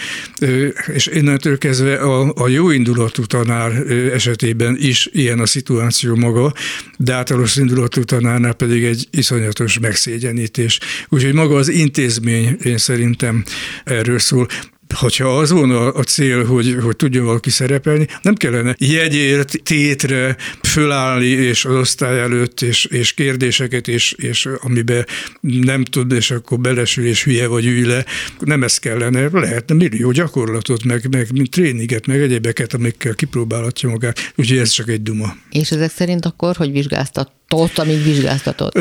[0.87, 3.73] És innentől kezdve a, a jó indulatú tanár
[4.13, 6.53] esetében is ilyen a szituáció maga,
[6.99, 10.79] de általános indulatú tanárnál pedig egy iszonyatos megszégyenítés.
[11.09, 13.45] Úgyhogy maga az intézmény én szerintem
[13.85, 14.47] erről szól
[14.95, 21.27] hogyha az volna a cél, hogy, hogy tudjon valaki szerepelni, nem kellene jegyért, tétre fölállni,
[21.27, 25.07] és az osztály előtt, és, és kérdéseket, és, és amiben
[25.41, 28.05] nem tud, és akkor belesül, és hülye vagy ülj le.
[28.39, 34.33] Nem ez kellene, lehetne millió gyakorlatot, meg, meg tréninget, meg egyébeket, amikkel kipróbálhatja magát.
[34.37, 35.37] Úgyhogy ez csak egy duma.
[35.51, 38.79] És ezek szerint akkor, hogy vizsgáztat ott, amíg vizsgáztatott?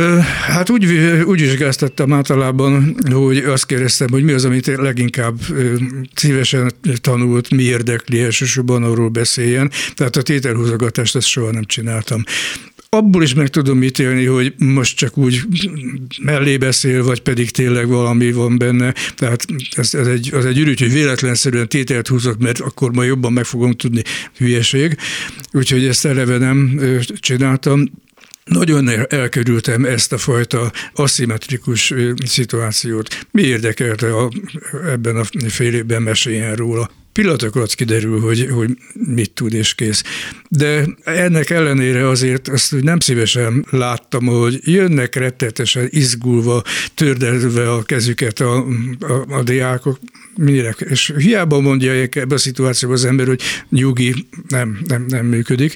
[0.48, 0.86] Hát úgy,
[1.26, 5.40] úgy vizsgáztattam általában, hogy azt kérdeztem, hogy mi az, amit leginkább
[6.14, 9.72] szívesen tanult, mi érdekli, elsősorban arról beszéljen.
[9.94, 12.24] Tehát a tételhúzogatást ezt soha nem csináltam
[12.96, 15.42] abból is meg tudom ítélni, hogy most csak úgy
[16.22, 18.94] mellé beszél, vagy pedig tényleg valami van benne.
[19.16, 23.34] Tehát ez, ez egy, az egy ürügy, hogy véletlenszerűen tételt húzok, mert akkor majd jobban
[23.34, 24.02] meg fogom tudni
[24.38, 24.98] hülyeség.
[25.52, 26.80] Úgyhogy ezt eleve nem
[27.20, 28.04] csináltam.
[28.52, 31.94] Nagyon elkerültem ezt a fajta aszimmetrikus
[32.26, 33.26] szituációt.
[33.32, 34.32] Mi érdekelte a,
[34.92, 36.90] ebben a fél évben meséljen róla?
[37.14, 40.04] Pillanatok alatt kiderül, hogy, hogy mit tud és kész.
[40.50, 47.84] De ennek ellenére azért azt hogy nem szívesen láttam, hogy jönnek rettetesen izgulva, tördelve a
[47.84, 48.66] kezüket a,
[49.00, 50.00] a, a diákok,
[50.36, 55.76] mire, és hiába mondja ebben a szituációban az ember, hogy nyugi, nem, nem, nem működik.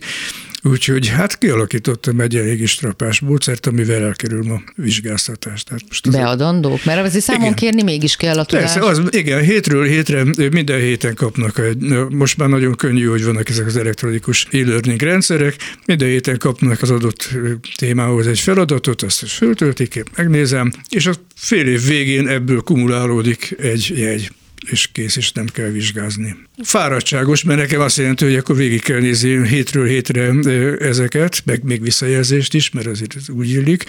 [0.64, 5.64] Úgyhogy hát kialakítottam egy elég strapás módszert, amivel elkerül ma vizsgáztatás.
[5.64, 6.86] Tehát most az Beadandók?
[6.86, 7.56] Mert azért számon igen.
[7.56, 8.74] kérni mégis kell a tudás.
[8.74, 11.78] Persze, az, igen, hétről hétre minden héten kapnak egy,
[12.10, 16.90] most már nagyon könnyű, hogy vannak ezek az elektronikus e-learning rendszerek, minden héten kapnak az
[16.90, 17.30] adott
[17.76, 24.32] témához egy feladatot, azt föltöltik, megnézem, és a fél év végén ebből kumulálódik egy jegy
[24.66, 26.36] és kész, és nem kell vizsgázni.
[26.64, 30.32] Fáradtságos, mert nekem azt jelenti, hogy akkor végig kell nézni hétről hétre
[30.80, 33.86] ezeket, meg még visszajelzést is, mert azért úgy illik.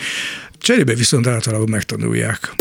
[0.58, 2.52] Cserébe viszont általában megtanulják.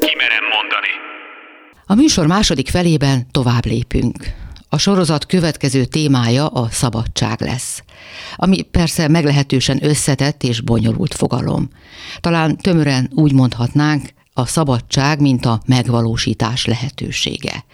[0.00, 0.92] Kimerem mondani.
[1.86, 4.16] A műsor második felében tovább lépünk.
[4.68, 7.82] A sorozat következő témája a szabadság lesz,
[8.36, 11.68] ami persze meglehetősen összetett és bonyolult fogalom.
[12.20, 14.08] Talán tömören úgy mondhatnánk,
[14.38, 17.64] a szabadság, mint a megvalósítás lehetősége.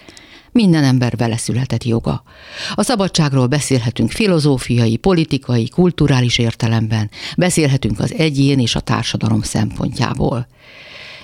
[0.53, 2.23] Minden ember vele született joga.
[2.75, 10.47] A szabadságról beszélhetünk filozófiai, politikai, kulturális értelemben, beszélhetünk az egyén és a társadalom szempontjából.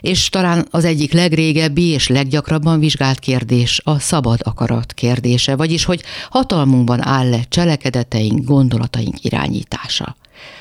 [0.00, 6.03] És talán az egyik legrégebbi és leggyakrabban vizsgált kérdés a szabad akarat kérdése, vagyis hogy
[6.31, 10.16] hatalmunkban áll-e cselekedeteink, gondolataink irányítása.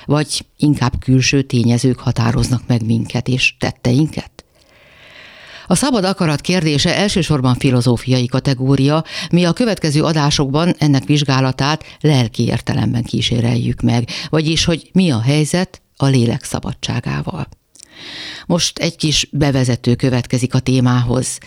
[0.06, 4.39] Vagy inkább külső tényezők határoznak meg minket és tetteinket?
[5.70, 13.04] A szabad akarat kérdése elsősorban filozófiai kategória, mi a következő adásokban ennek vizsgálatát lelki értelemben
[13.04, 17.48] kíséreljük meg, vagyis hogy mi a helyzet a lélek szabadságával.
[18.46, 21.38] Most egy kis bevezető következik a témához.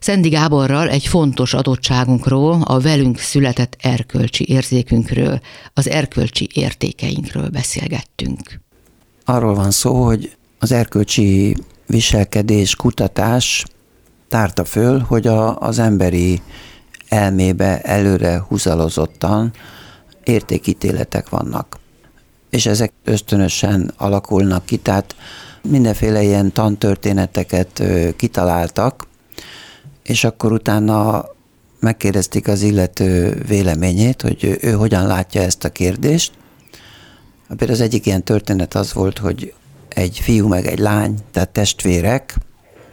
[0.00, 5.40] Szendi Gáborral egy fontos adottságunkról, a velünk született erkölcsi érzékünkről,
[5.74, 8.60] az erkölcsi értékeinkről beszélgettünk.
[9.24, 13.64] Arról van szó, hogy az erkölcsi viselkedés, kutatás
[14.28, 16.42] tárta föl, hogy a, az emberi
[17.08, 19.52] elmébe előre húzalozottan
[20.24, 21.78] értékítéletek vannak.
[22.50, 25.16] És ezek ösztönösen alakulnak ki, tehát
[25.62, 27.82] mindenféle ilyen tantörténeteket
[28.16, 29.06] kitaláltak,
[30.02, 31.24] és akkor utána
[31.80, 36.32] megkérdezték az illető véleményét, hogy ő hogyan látja ezt a kérdést.
[37.48, 39.54] Például az egyik ilyen történet az volt, hogy
[39.94, 42.36] egy fiú meg egy lány, tehát testvérek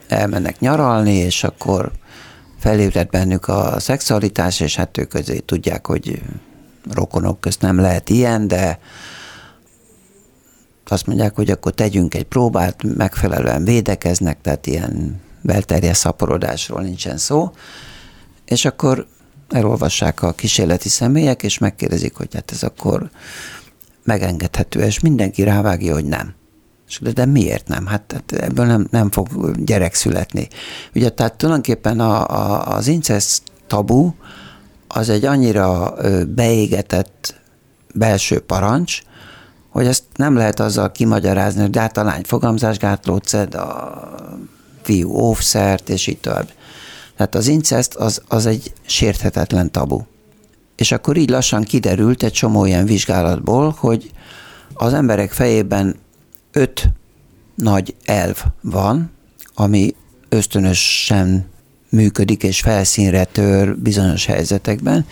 [0.07, 1.91] elmennek nyaralni, és akkor
[2.59, 6.21] felébred bennük a szexualitás, és hát ők azért tudják, hogy
[6.91, 8.79] rokonok közt nem lehet ilyen, de
[10.87, 17.51] azt mondják, hogy akkor tegyünk egy próbát, megfelelően védekeznek, tehát ilyen belterjes szaporodásról nincsen szó,
[18.45, 19.07] és akkor
[19.49, 23.09] elolvassák a kísérleti személyek, és megkérdezik, hogy hát ez akkor
[24.03, 26.33] megengedhető, és mindenki rávágja, hogy nem.
[26.91, 27.85] És de, de miért nem?
[27.85, 30.47] Hát, hát ebből nem, nem fog gyerek születni.
[30.95, 34.13] Ugye, tehát tulajdonképpen a, a, az incest tabu
[34.87, 35.93] az egy annyira
[36.27, 37.35] beégetett
[37.93, 39.01] belső parancs,
[39.69, 43.99] hogy ezt nem lehet azzal kimagyarázni, hogy hát a lány fogamzásgátlót szed, a
[44.81, 46.49] fiú óvszert, és így tovább.
[47.15, 50.01] Tehát az incest az, az egy sérthetetlen tabu.
[50.75, 54.11] És akkor így lassan kiderült egy csomó ilyen vizsgálatból, hogy
[54.73, 55.95] az emberek fejében
[56.51, 56.89] öt
[57.55, 59.11] nagy elv van,
[59.53, 59.95] ami
[60.29, 61.49] ösztönösen
[61.89, 65.05] működik és felszínre tör bizonyos helyzetekben.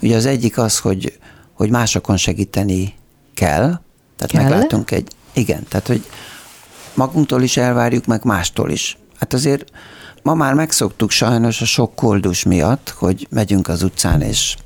[0.00, 1.18] Ugye az egyik az, hogy,
[1.52, 2.94] hogy másokon segíteni
[3.34, 3.80] kell,
[4.16, 4.42] tehát kell?
[4.42, 6.06] meglátunk egy, igen, tehát hogy
[6.94, 8.98] magunktól is elvárjuk, meg mástól is.
[9.18, 9.70] Hát azért
[10.22, 14.56] ma már megszoktuk sajnos a sok koldus miatt, hogy megyünk az utcán, és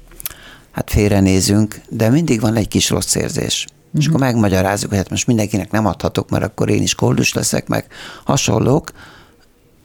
[0.70, 3.66] hát félrenézünk, de mindig van egy kis rossz érzés.
[3.89, 4.01] Uh-huh.
[4.01, 4.28] És akkor mhm.
[4.28, 7.86] megmagyarázzuk, hogy hát most mindenkinek nem adhatok, mert akkor én is koldus leszek, meg
[8.24, 8.93] hasonlók.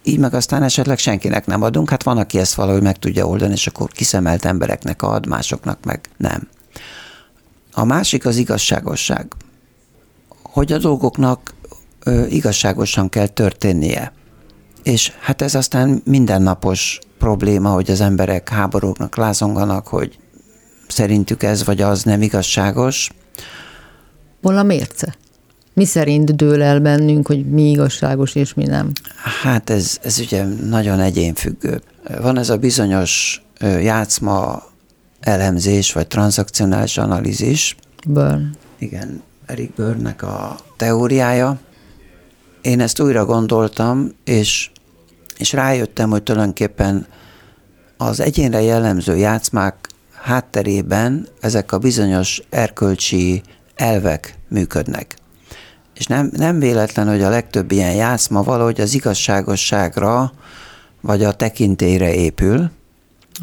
[0.04, 3.54] Így meg aztán esetleg senkinek nem adunk, hát van, aki ezt valahogy meg tudja oldani,
[3.54, 6.48] és akkor kiszemelt embereknek ad, másoknak meg nem.
[7.74, 9.34] A másik az igazságosság.
[10.44, 11.54] Hogy a dolgoknak
[12.04, 14.14] ö, igazságosan kell történnie.
[14.84, 20.18] És hát ez aztán mindennapos probléma, hogy az emberek háborúknak lázonganak, hogy
[20.88, 23.12] szerintük ez vagy az nem igazságos.
[24.44, 25.16] Hol a mérce?
[25.74, 28.92] Mi szerint dől el bennünk, hogy mi igazságos és mi nem?
[29.42, 31.82] Hát ez, ez ugye nagyon egyénfüggő.
[32.22, 34.64] Van ez a bizonyos játszma
[35.20, 37.76] elemzés, vagy transzakcionális analízis.
[38.08, 38.50] Burn.
[38.78, 41.60] Igen, Eric Burnnek a teóriája.
[42.62, 44.70] Én ezt újra gondoltam, és,
[45.38, 47.06] és rájöttem, hogy tulajdonképpen
[47.98, 53.42] az egyénre jellemző játszmák hátterében ezek a bizonyos erkölcsi
[53.76, 55.16] elvek működnek.
[55.96, 60.34] És nem, nem véletlen, hogy a legtöbb ilyen játszma valahogy az igazságosságra
[61.02, 62.72] vagy a tekintélyre épül,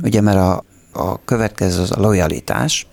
[0.02, 2.86] ugye mert a, a következő az a lojalitás,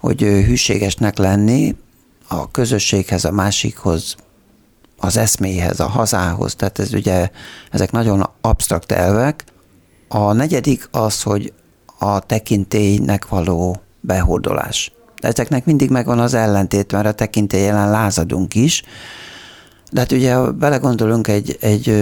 [0.00, 1.76] hogy hűségesnek lenni
[2.28, 4.16] a közösséghez, a másikhoz,
[4.98, 7.30] az eszméhez, a hazához, tehát ez ugye,
[7.70, 9.44] ezek nagyon absztrakt elvek.
[10.08, 11.52] A negyedik az, hogy
[11.98, 14.92] a tekintélynek való behordolás.
[15.24, 18.82] Ezeknek mindig megvan az ellentét, mert a tekintély jelen lázadunk is,
[19.90, 21.94] de hát ugye, ha belegondolunk egy, egy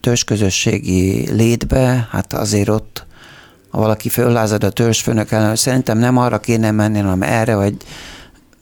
[0.00, 3.06] törzsközösségi létbe, hát azért ott,
[3.70, 7.76] ha valaki föllázad a törzsfőnök ellen, hogy szerintem nem arra kéne menni, hanem erre, vagy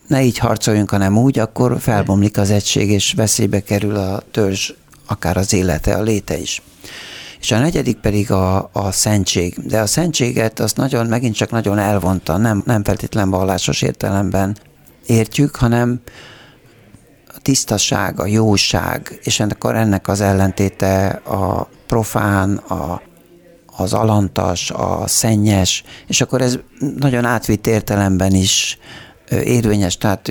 [0.06, 4.72] ne így harcoljunk, hanem úgy, akkor felbomlik az egység, és veszélybe kerül a törzs,
[5.06, 6.62] akár az élete, a léte is.
[7.40, 9.54] És a negyedik pedig a, a szentség.
[9.66, 14.56] De a szentséget azt nagyon, megint csak nagyon elvonta, nem, nem feltétlen vallásos értelemben
[15.06, 16.00] értjük, hanem
[17.26, 23.02] a tisztaság, a jóság, és akkor ennek az ellentéte a profán, a,
[23.76, 26.58] az alantas, a szennyes, és akkor ez
[26.96, 28.78] nagyon átvitt értelemben is
[29.30, 30.30] érvényes, tehát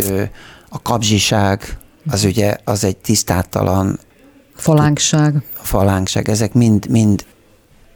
[0.70, 1.78] a kapzsiság,
[2.10, 4.00] az ugye az egy tisztátalan
[4.58, 5.44] Falánkság.
[5.54, 7.26] Falánkság, ezek mind, mind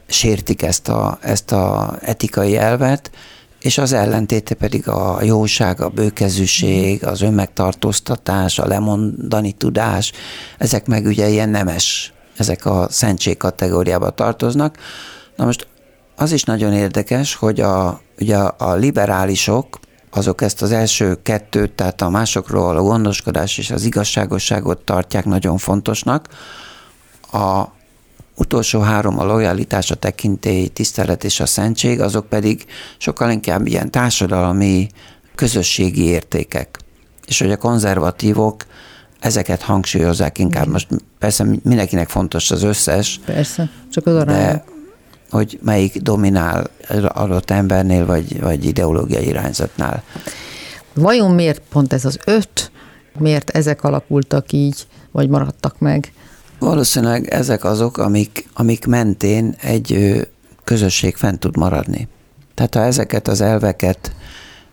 [0.06, 3.10] sértik ezt a, ezt a etikai elvet,
[3.60, 10.12] és az ellentéte pedig a jóság, a bőkezűség, az önmegtartóztatás, a lemondani tudás,
[10.58, 14.78] ezek meg ugye ilyen nemes, ezek a szentség kategóriába tartoznak.
[15.36, 15.66] Na most
[16.16, 19.78] az is nagyon érdekes, hogy a, ugye a liberálisok,
[20.14, 25.58] azok ezt az első kettőt, tehát a másokról a gondoskodás és az igazságosságot tartják nagyon
[25.58, 26.28] fontosnak.
[27.32, 27.64] A
[28.36, 32.64] utolsó három, a lojalitás, a tekintély, tisztelet és a szentség, azok pedig
[32.98, 34.88] sokkal inkább ilyen társadalmi,
[35.34, 36.78] közösségi értékek.
[37.26, 38.64] És hogy a konzervatívok
[39.20, 40.66] ezeket hangsúlyozzák inkább.
[40.66, 40.88] Most
[41.18, 43.20] persze mindenkinek fontos az összes.
[43.24, 44.64] Persze, csak az arányok.
[44.64, 44.64] De
[45.32, 46.70] hogy melyik dominál
[47.08, 50.02] adott embernél, vagy, vagy ideológiai irányzatnál.
[50.94, 52.70] Vajon miért pont ez az öt?
[53.18, 56.12] Miért ezek alakultak így, vagy maradtak meg?
[56.58, 60.20] Valószínűleg ezek azok, amik, amik mentén egy
[60.64, 62.08] közösség fent tud maradni.
[62.54, 64.12] Tehát ha ezeket az elveket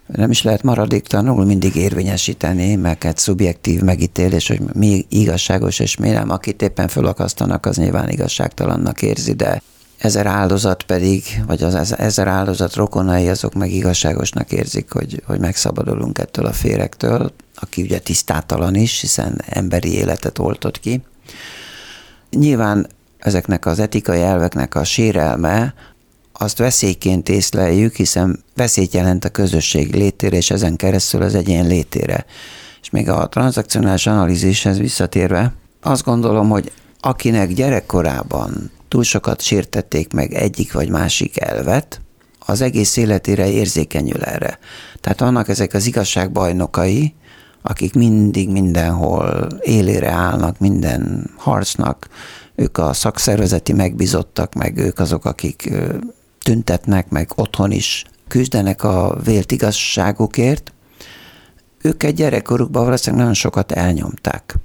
[0.07, 6.09] nem is lehet maradéktalanul mindig érvényesíteni, mert egy szubjektív megítélés, hogy mi igazságos és mi
[6.09, 9.61] nem, akit éppen fölakasztanak, az nyilván igazságtalannak érzi, de
[9.99, 16.17] ezer áldozat pedig, vagy az ezer áldozat rokonai, azok meg igazságosnak érzik, hogy, hogy megszabadulunk
[16.17, 21.01] ettől a férektől, aki ugye tisztátalan is, hiszen emberi életet oltott ki.
[22.29, 22.87] Nyilván
[23.17, 25.73] ezeknek az etikai elveknek a sérelme,
[26.33, 32.25] azt veszélyként észleljük, hiszen veszélyt jelent a közösség létére, és ezen keresztül az egyén létére.
[32.81, 40.33] És még a transzakcionális analízishez visszatérve, azt gondolom, hogy akinek gyerekkorában túl sokat sértették meg
[40.33, 42.01] egyik vagy másik elvet,
[42.39, 44.59] az egész életére érzékenyül erre.
[45.01, 47.13] Tehát vannak ezek az igazságbajnokai,
[47.61, 52.07] akik mindig mindenhol élére állnak minden harcnak,
[52.55, 55.71] ők a szakszervezeti megbizottak, meg ők azok, akik
[56.43, 60.73] tüntetnek, meg otthon is küzdenek a vélt igazságukért,
[61.81, 64.55] őket gyerekkorukban valószínűleg nagyon sokat elnyomták.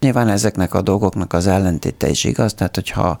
[0.00, 3.20] Nyilván ezeknek a dolgoknak az ellentéte is igaz, tehát hogyha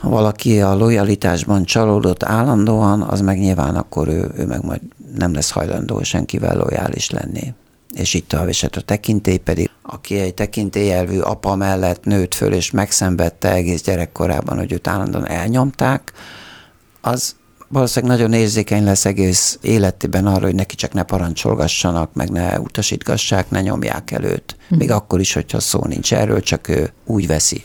[0.00, 4.80] ha valaki a lojalitásban csalódott állandóan, az meg nyilván akkor ő, ő meg majd
[5.16, 7.54] nem lesz hajlandó senkivel lojális lenni.
[7.94, 12.70] És itt a és a tekintély pedig, aki egy tekintélyelvű apa mellett nőtt föl, és
[12.70, 16.12] megszenvedte egész gyerekkorában, hogy őt állandóan elnyomták,
[17.00, 17.34] az
[17.68, 23.50] valószínűleg nagyon érzékeny lesz egész életében arra, hogy neki csak ne parancsolgassanak, meg ne utasítgassák,
[23.50, 24.56] ne nyomják előtt.
[24.68, 24.96] Még mhm.
[24.96, 27.64] akkor is, hogyha szó nincs erről, csak ő úgy veszi.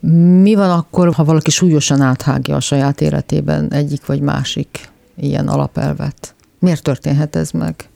[0.00, 6.34] Mi van akkor, ha valaki súlyosan áthágja a saját életében egyik vagy másik ilyen alapelvet?
[6.58, 7.88] Miért történhet ez meg?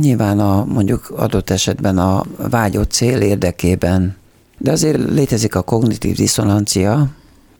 [0.00, 4.16] Nyilván a mondjuk adott esetben a vágyott cél érdekében,
[4.58, 7.08] de azért létezik a kognitív diszonancia,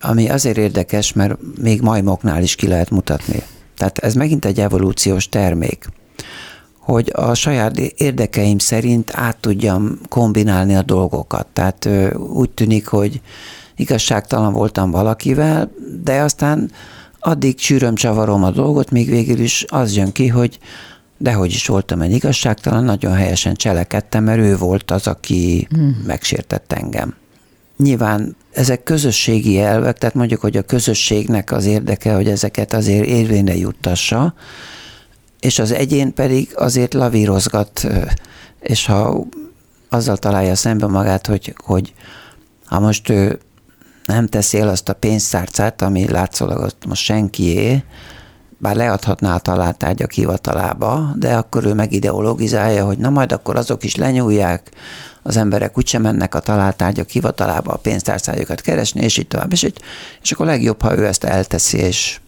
[0.00, 3.42] ami azért érdekes, mert még majmoknál is ki lehet mutatni.
[3.76, 5.88] Tehát ez megint egy evolúciós termék,
[6.82, 11.46] hogy a saját érdekeim szerint át tudjam kombinálni a dolgokat.
[11.52, 11.88] Tehát
[12.32, 13.20] úgy tűnik, hogy
[13.76, 15.70] igazságtalan voltam valakivel,
[16.04, 16.70] de aztán
[17.18, 20.58] addig csűröm, csavarom a dolgot, még végül is az jön ki, hogy
[21.18, 26.02] dehogy is voltam egy igazságtalan, nagyon helyesen cselekedtem, mert ő volt az, aki hmm.
[26.06, 27.14] megsértett engem.
[27.76, 33.56] Nyilván ezek közösségi elvek, tehát mondjuk, hogy a közösségnek az érdeke, hogy ezeket azért érvényre
[33.56, 34.34] juttassa,
[35.43, 37.86] és az egyén pedig azért lavírozgat,
[38.61, 39.26] és ha
[39.88, 41.95] azzal találja szembe magát, hogy, hogy
[42.66, 43.38] ha most ő
[44.05, 47.84] nem teszi el azt a pénztárcát, ami látszólag azt most senkié,
[48.59, 53.97] bár leadhatná a találtárgyak hivatalába, de akkor ő megideologizálja, hogy na majd akkor azok is
[53.97, 54.70] lenyúlják,
[55.22, 59.80] az emberek úgysem mennek a találtárgyak hivatalába a pénztárcájukat keresni, és így tovább, és, így,
[60.22, 62.20] és akkor legjobb, ha ő ezt elteszi, és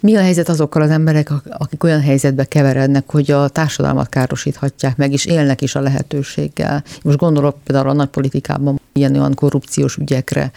[0.00, 5.12] mi a helyzet azokkal az emberek, akik olyan helyzetbe keverednek, hogy a társadalmat károsíthatják meg,
[5.12, 6.84] és élnek is a lehetőséggel?
[7.02, 10.50] Most gondolok például a nagy politikában ilyen olyan korrupciós ügyekre,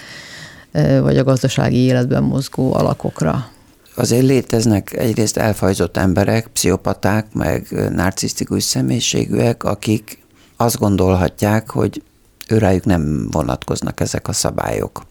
[1.01, 3.49] vagy a gazdasági életben mozgó alakokra.
[3.95, 10.23] Azért léteznek egyrészt elfajzott emberek, pszichopaták, meg narcisztikus személyiségűek, akik
[10.57, 12.03] azt gondolhatják, hogy
[12.47, 15.05] őrájuk nem vonatkoznak ezek a szabályok.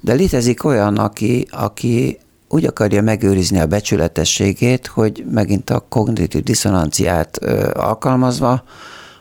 [0.00, 2.18] De létezik olyan, aki, aki
[2.54, 7.36] úgy akarja megőrizni a becsületességét, hogy megint a kognitív diszonanciát
[7.74, 8.64] alkalmazva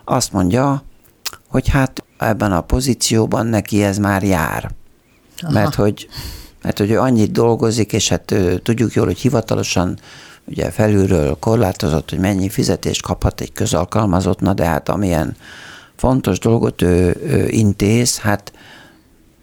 [0.05, 0.84] azt mondja,
[1.47, 4.71] hogy hát ebben a pozícióban neki ez már jár.
[5.41, 5.51] Aha.
[5.51, 6.07] Mert hogy,
[6.61, 9.99] mert hogy ő annyit dolgozik, és hát tudjuk jól, hogy hivatalosan
[10.45, 15.36] ugye felülről korlátozott, hogy mennyi fizetést kaphat egy közalkalmazottna, de hát amilyen
[15.95, 18.51] fontos dolgot ő, ő intéz, hát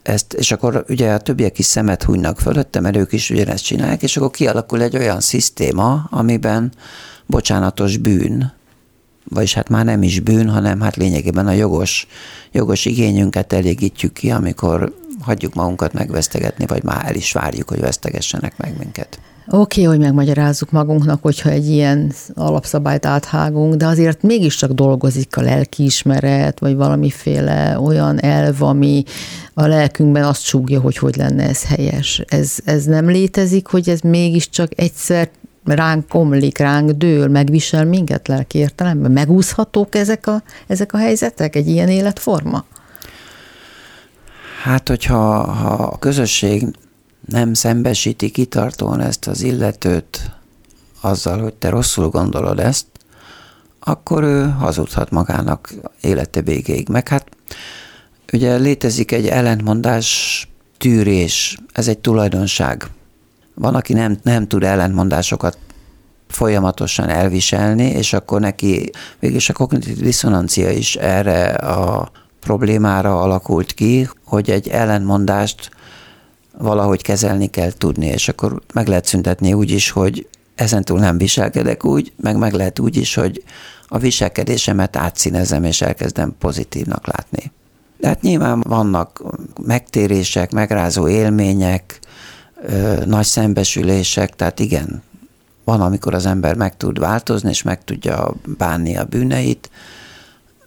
[0.03, 4.03] ezt, és akkor ugye a többiek is szemet hunynak fölötte, mert ők is ugyanezt csinálják,
[4.03, 6.73] és akkor kialakul egy olyan szisztéma, amiben
[7.27, 8.53] bocsánatos bűn,
[9.29, 12.07] vagyis hát már nem is bűn, hanem hát lényegében a jogos,
[12.53, 18.57] jogos igényünket elégítjük ki, amikor hagyjuk magunkat megvesztegetni, vagy már el is várjuk, hogy vesztegessenek
[18.57, 19.21] meg minket.
[19.53, 25.41] Oké, okay, hogy megmagyarázzuk magunknak, hogyha egy ilyen alapszabályt áthágunk, de azért mégiscsak dolgozik a
[25.41, 29.05] lelkiismeret, vagy valamiféle olyan elv, ami
[29.55, 32.23] a lelkünkben azt súgja, hogy hogy lenne ez helyes.
[32.29, 35.31] Ez, ez nem létezik, hogy ez mégiscsak egyszer
[35.65, 39.11] ránk omlik, ránk dől, megvisel minket lelki értelemben?
[39.11, 42.65] Megúszhatók ezek a, ezek a helyzetek, egy ilyen életforma?
[44.63, 46.67] Hát, hogyha ha a közösség
[47.27, 50.31] nem szembesíti kitartóan ezt az illetőt
[51.01, 52.87] azzal, hogy te rosszul gondolod ezt,
[53.81, 56.89] akkor ő hazudhat magának élete végéig.
[56.89, 57.27] Meg hát
[58.33, 60.49] ugye létezik egy ellentmondás
[60.79, 62.87] tűrés, ez egy tulajdonság.
[63.55, 65.59] Van, aki nem, nem tud ellentmondásokat
[66.29, 72.11] folyamatosan elviselni, és akkor neki végülis a kognitív diszonancia is erre a
[72.41, 75.71] problémára alakult ki, hogy egy ellentmondást
[76.61, 81.85] valahogy kezelni kell tudni, és akkor meg lehet szüntetni úgy is, hogy ezentúl nem viselkedek
[81.85, 83.45] úgy, meg meg lehet úgy is, hogy
[83.89, 87.53] a viselkedésemet átszínezem, és elkezdem pozitívnak látni.
[87.99, 89.23] De hát nyilván vannak
[89.67, 92.01] megtérések, megrázó élmények,
[93.05, 95.03] nagy szembesülések, tehát igen,
[95.65, 99.71] van, amikor az ember meg tud változni, és meg tudja bánni a bűneit,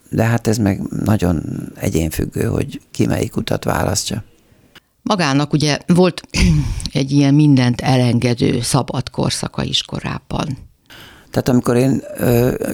[0.10, 1.44] de hát ez meg nagyon
[1.76, 4.24] egyénfüggő, hogy ki melyik utat választja.
[5.04, 6.22] Magának ugye volt
[6.92, 10.58] egy ilyen mindent elengedő szabad korszaka is korábban.
[11.32, 12.04] Tehát amikor én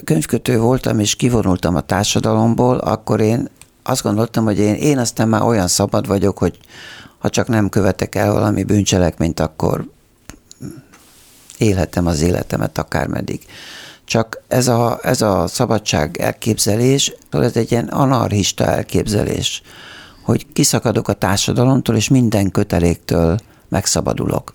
[0.03, 3.49] könyvkötő voltam és kivonultam a társadalomból, akkor én
[3.83, 6.57] azt gondoltam, hogy én, én aztán már olyan szabad vagyok, hogy
[7.19, 9.89] ha csak nem követek el valami bűncselekményt, akkor
[11.57, 13.45] élhetem az életemet akármeddig.
[14.05, 19.61] Csak ez a, ez a szabadság elképzelés, ez egy ilyen anarchista elképzelés,
[20.29, 24.53] hogy kiszakadok a társadalomtól, és minden köteléktől megszabadulok.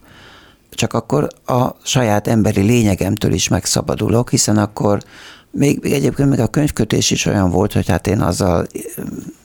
[0.70, 5.03] Csak akkor a saját emberi lényegemtől is megszabadulok, hiszen akkor
[5.51, 8.66] még, egyébként még a könyvkötés is olyan volt, hogy hát én azzal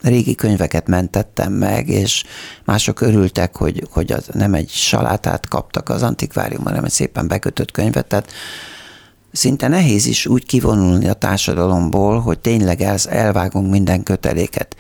[0.01, 2.23] régi könyveket mentettem meg, és
[2.65, 7.71] mások örültek, hogy, hogy az nem egy salátát kaptak az antikváriumban, hanem egy szépen bekötött
[7.71, 8.07] könyvet.
[8.07, 8.31] Tehát
[9.31, 14.75] szinte nehéz is úgy kivonulni a társadalomból, hogy tényleg el, elvágunk minden köteléket.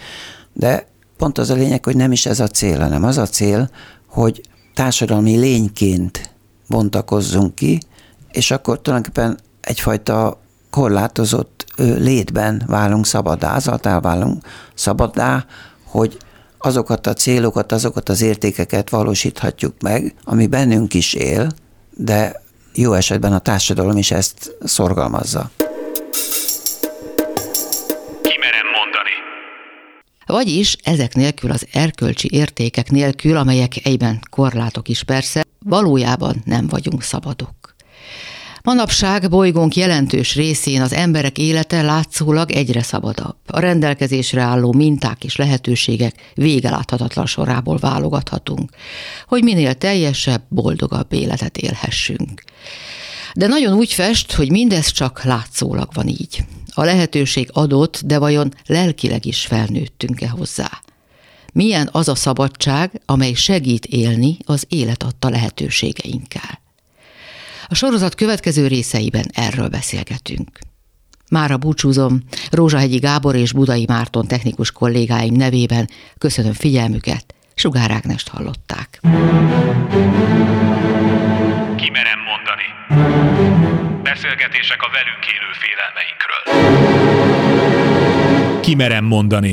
[0.53, 0.88] De
[1.19, 3.69] pont az a lényeg, hogy nem is ez a cél, hanem az a cél,
[4.07, 4.41] hogy
[4.73, 6.33] társadalmi lényként
[6.67, 7.79] bontakozzunk ki,
[8.31, 14.43] és akkor tulajdonképpen egyfajta korlátozott létben válunk szabadá, azáltal válunk
[14.73, 15.45] szabadá,
[15.83, 16.17] hogy
[16.57, 21.51] azokat a célokat, azokat az értékeket valósíthatjuk meg, ami bennünk is él,
[21.95, 22.41] de
[22.73, 25.49] jó esetben a társadalom is ezt szorgalmazza.
[30.31, 37.03] Vagyis ezek nélkül az erkölcsi értékek nélkül, amelyek egyben korlátok is persze, valójában nem vagyunk
[37.03, 37.75] szabadok.
[38.63, 43.35] Manapság bolygónk jelentős részén az emberek élete látszólag egyre szabadabb.
[43.45, 48.69] A rendelkezésre álló minták és lehetőségek végeláthatatlan sorából válogathatunk,
[49.27, 52.43] hogy minél teljesebb, boldogabb életet élhessünk.
[53.33, 56.43] De nagyon úgy fest, hogy mindez csak látszólag van így.
[56.79, 60.81] A lehetőség adott, de vajon lelkileg is felnőttünk-e hozzá?
[61.53, 66.61] Milyen az a szabadság, amely segít élni az élet adta lehetőségeinkkel?
[67.67, 70.59] A sorozat következő részeiben erről beszélgetünk.
[71.29, 78.99] Mára búcsúzom, Rózsahegyi Gábor és Budai Márton technikus kollégáim nevében köszönöm figyelmüket, Sugár Ágnest hallották.
[81.75, 83.88] Kimerem mondani.
[84.03, 86.41] Beszélgetések a velünk élő félelmeinkről.
[88.61, 89.47] Kimerem mondani.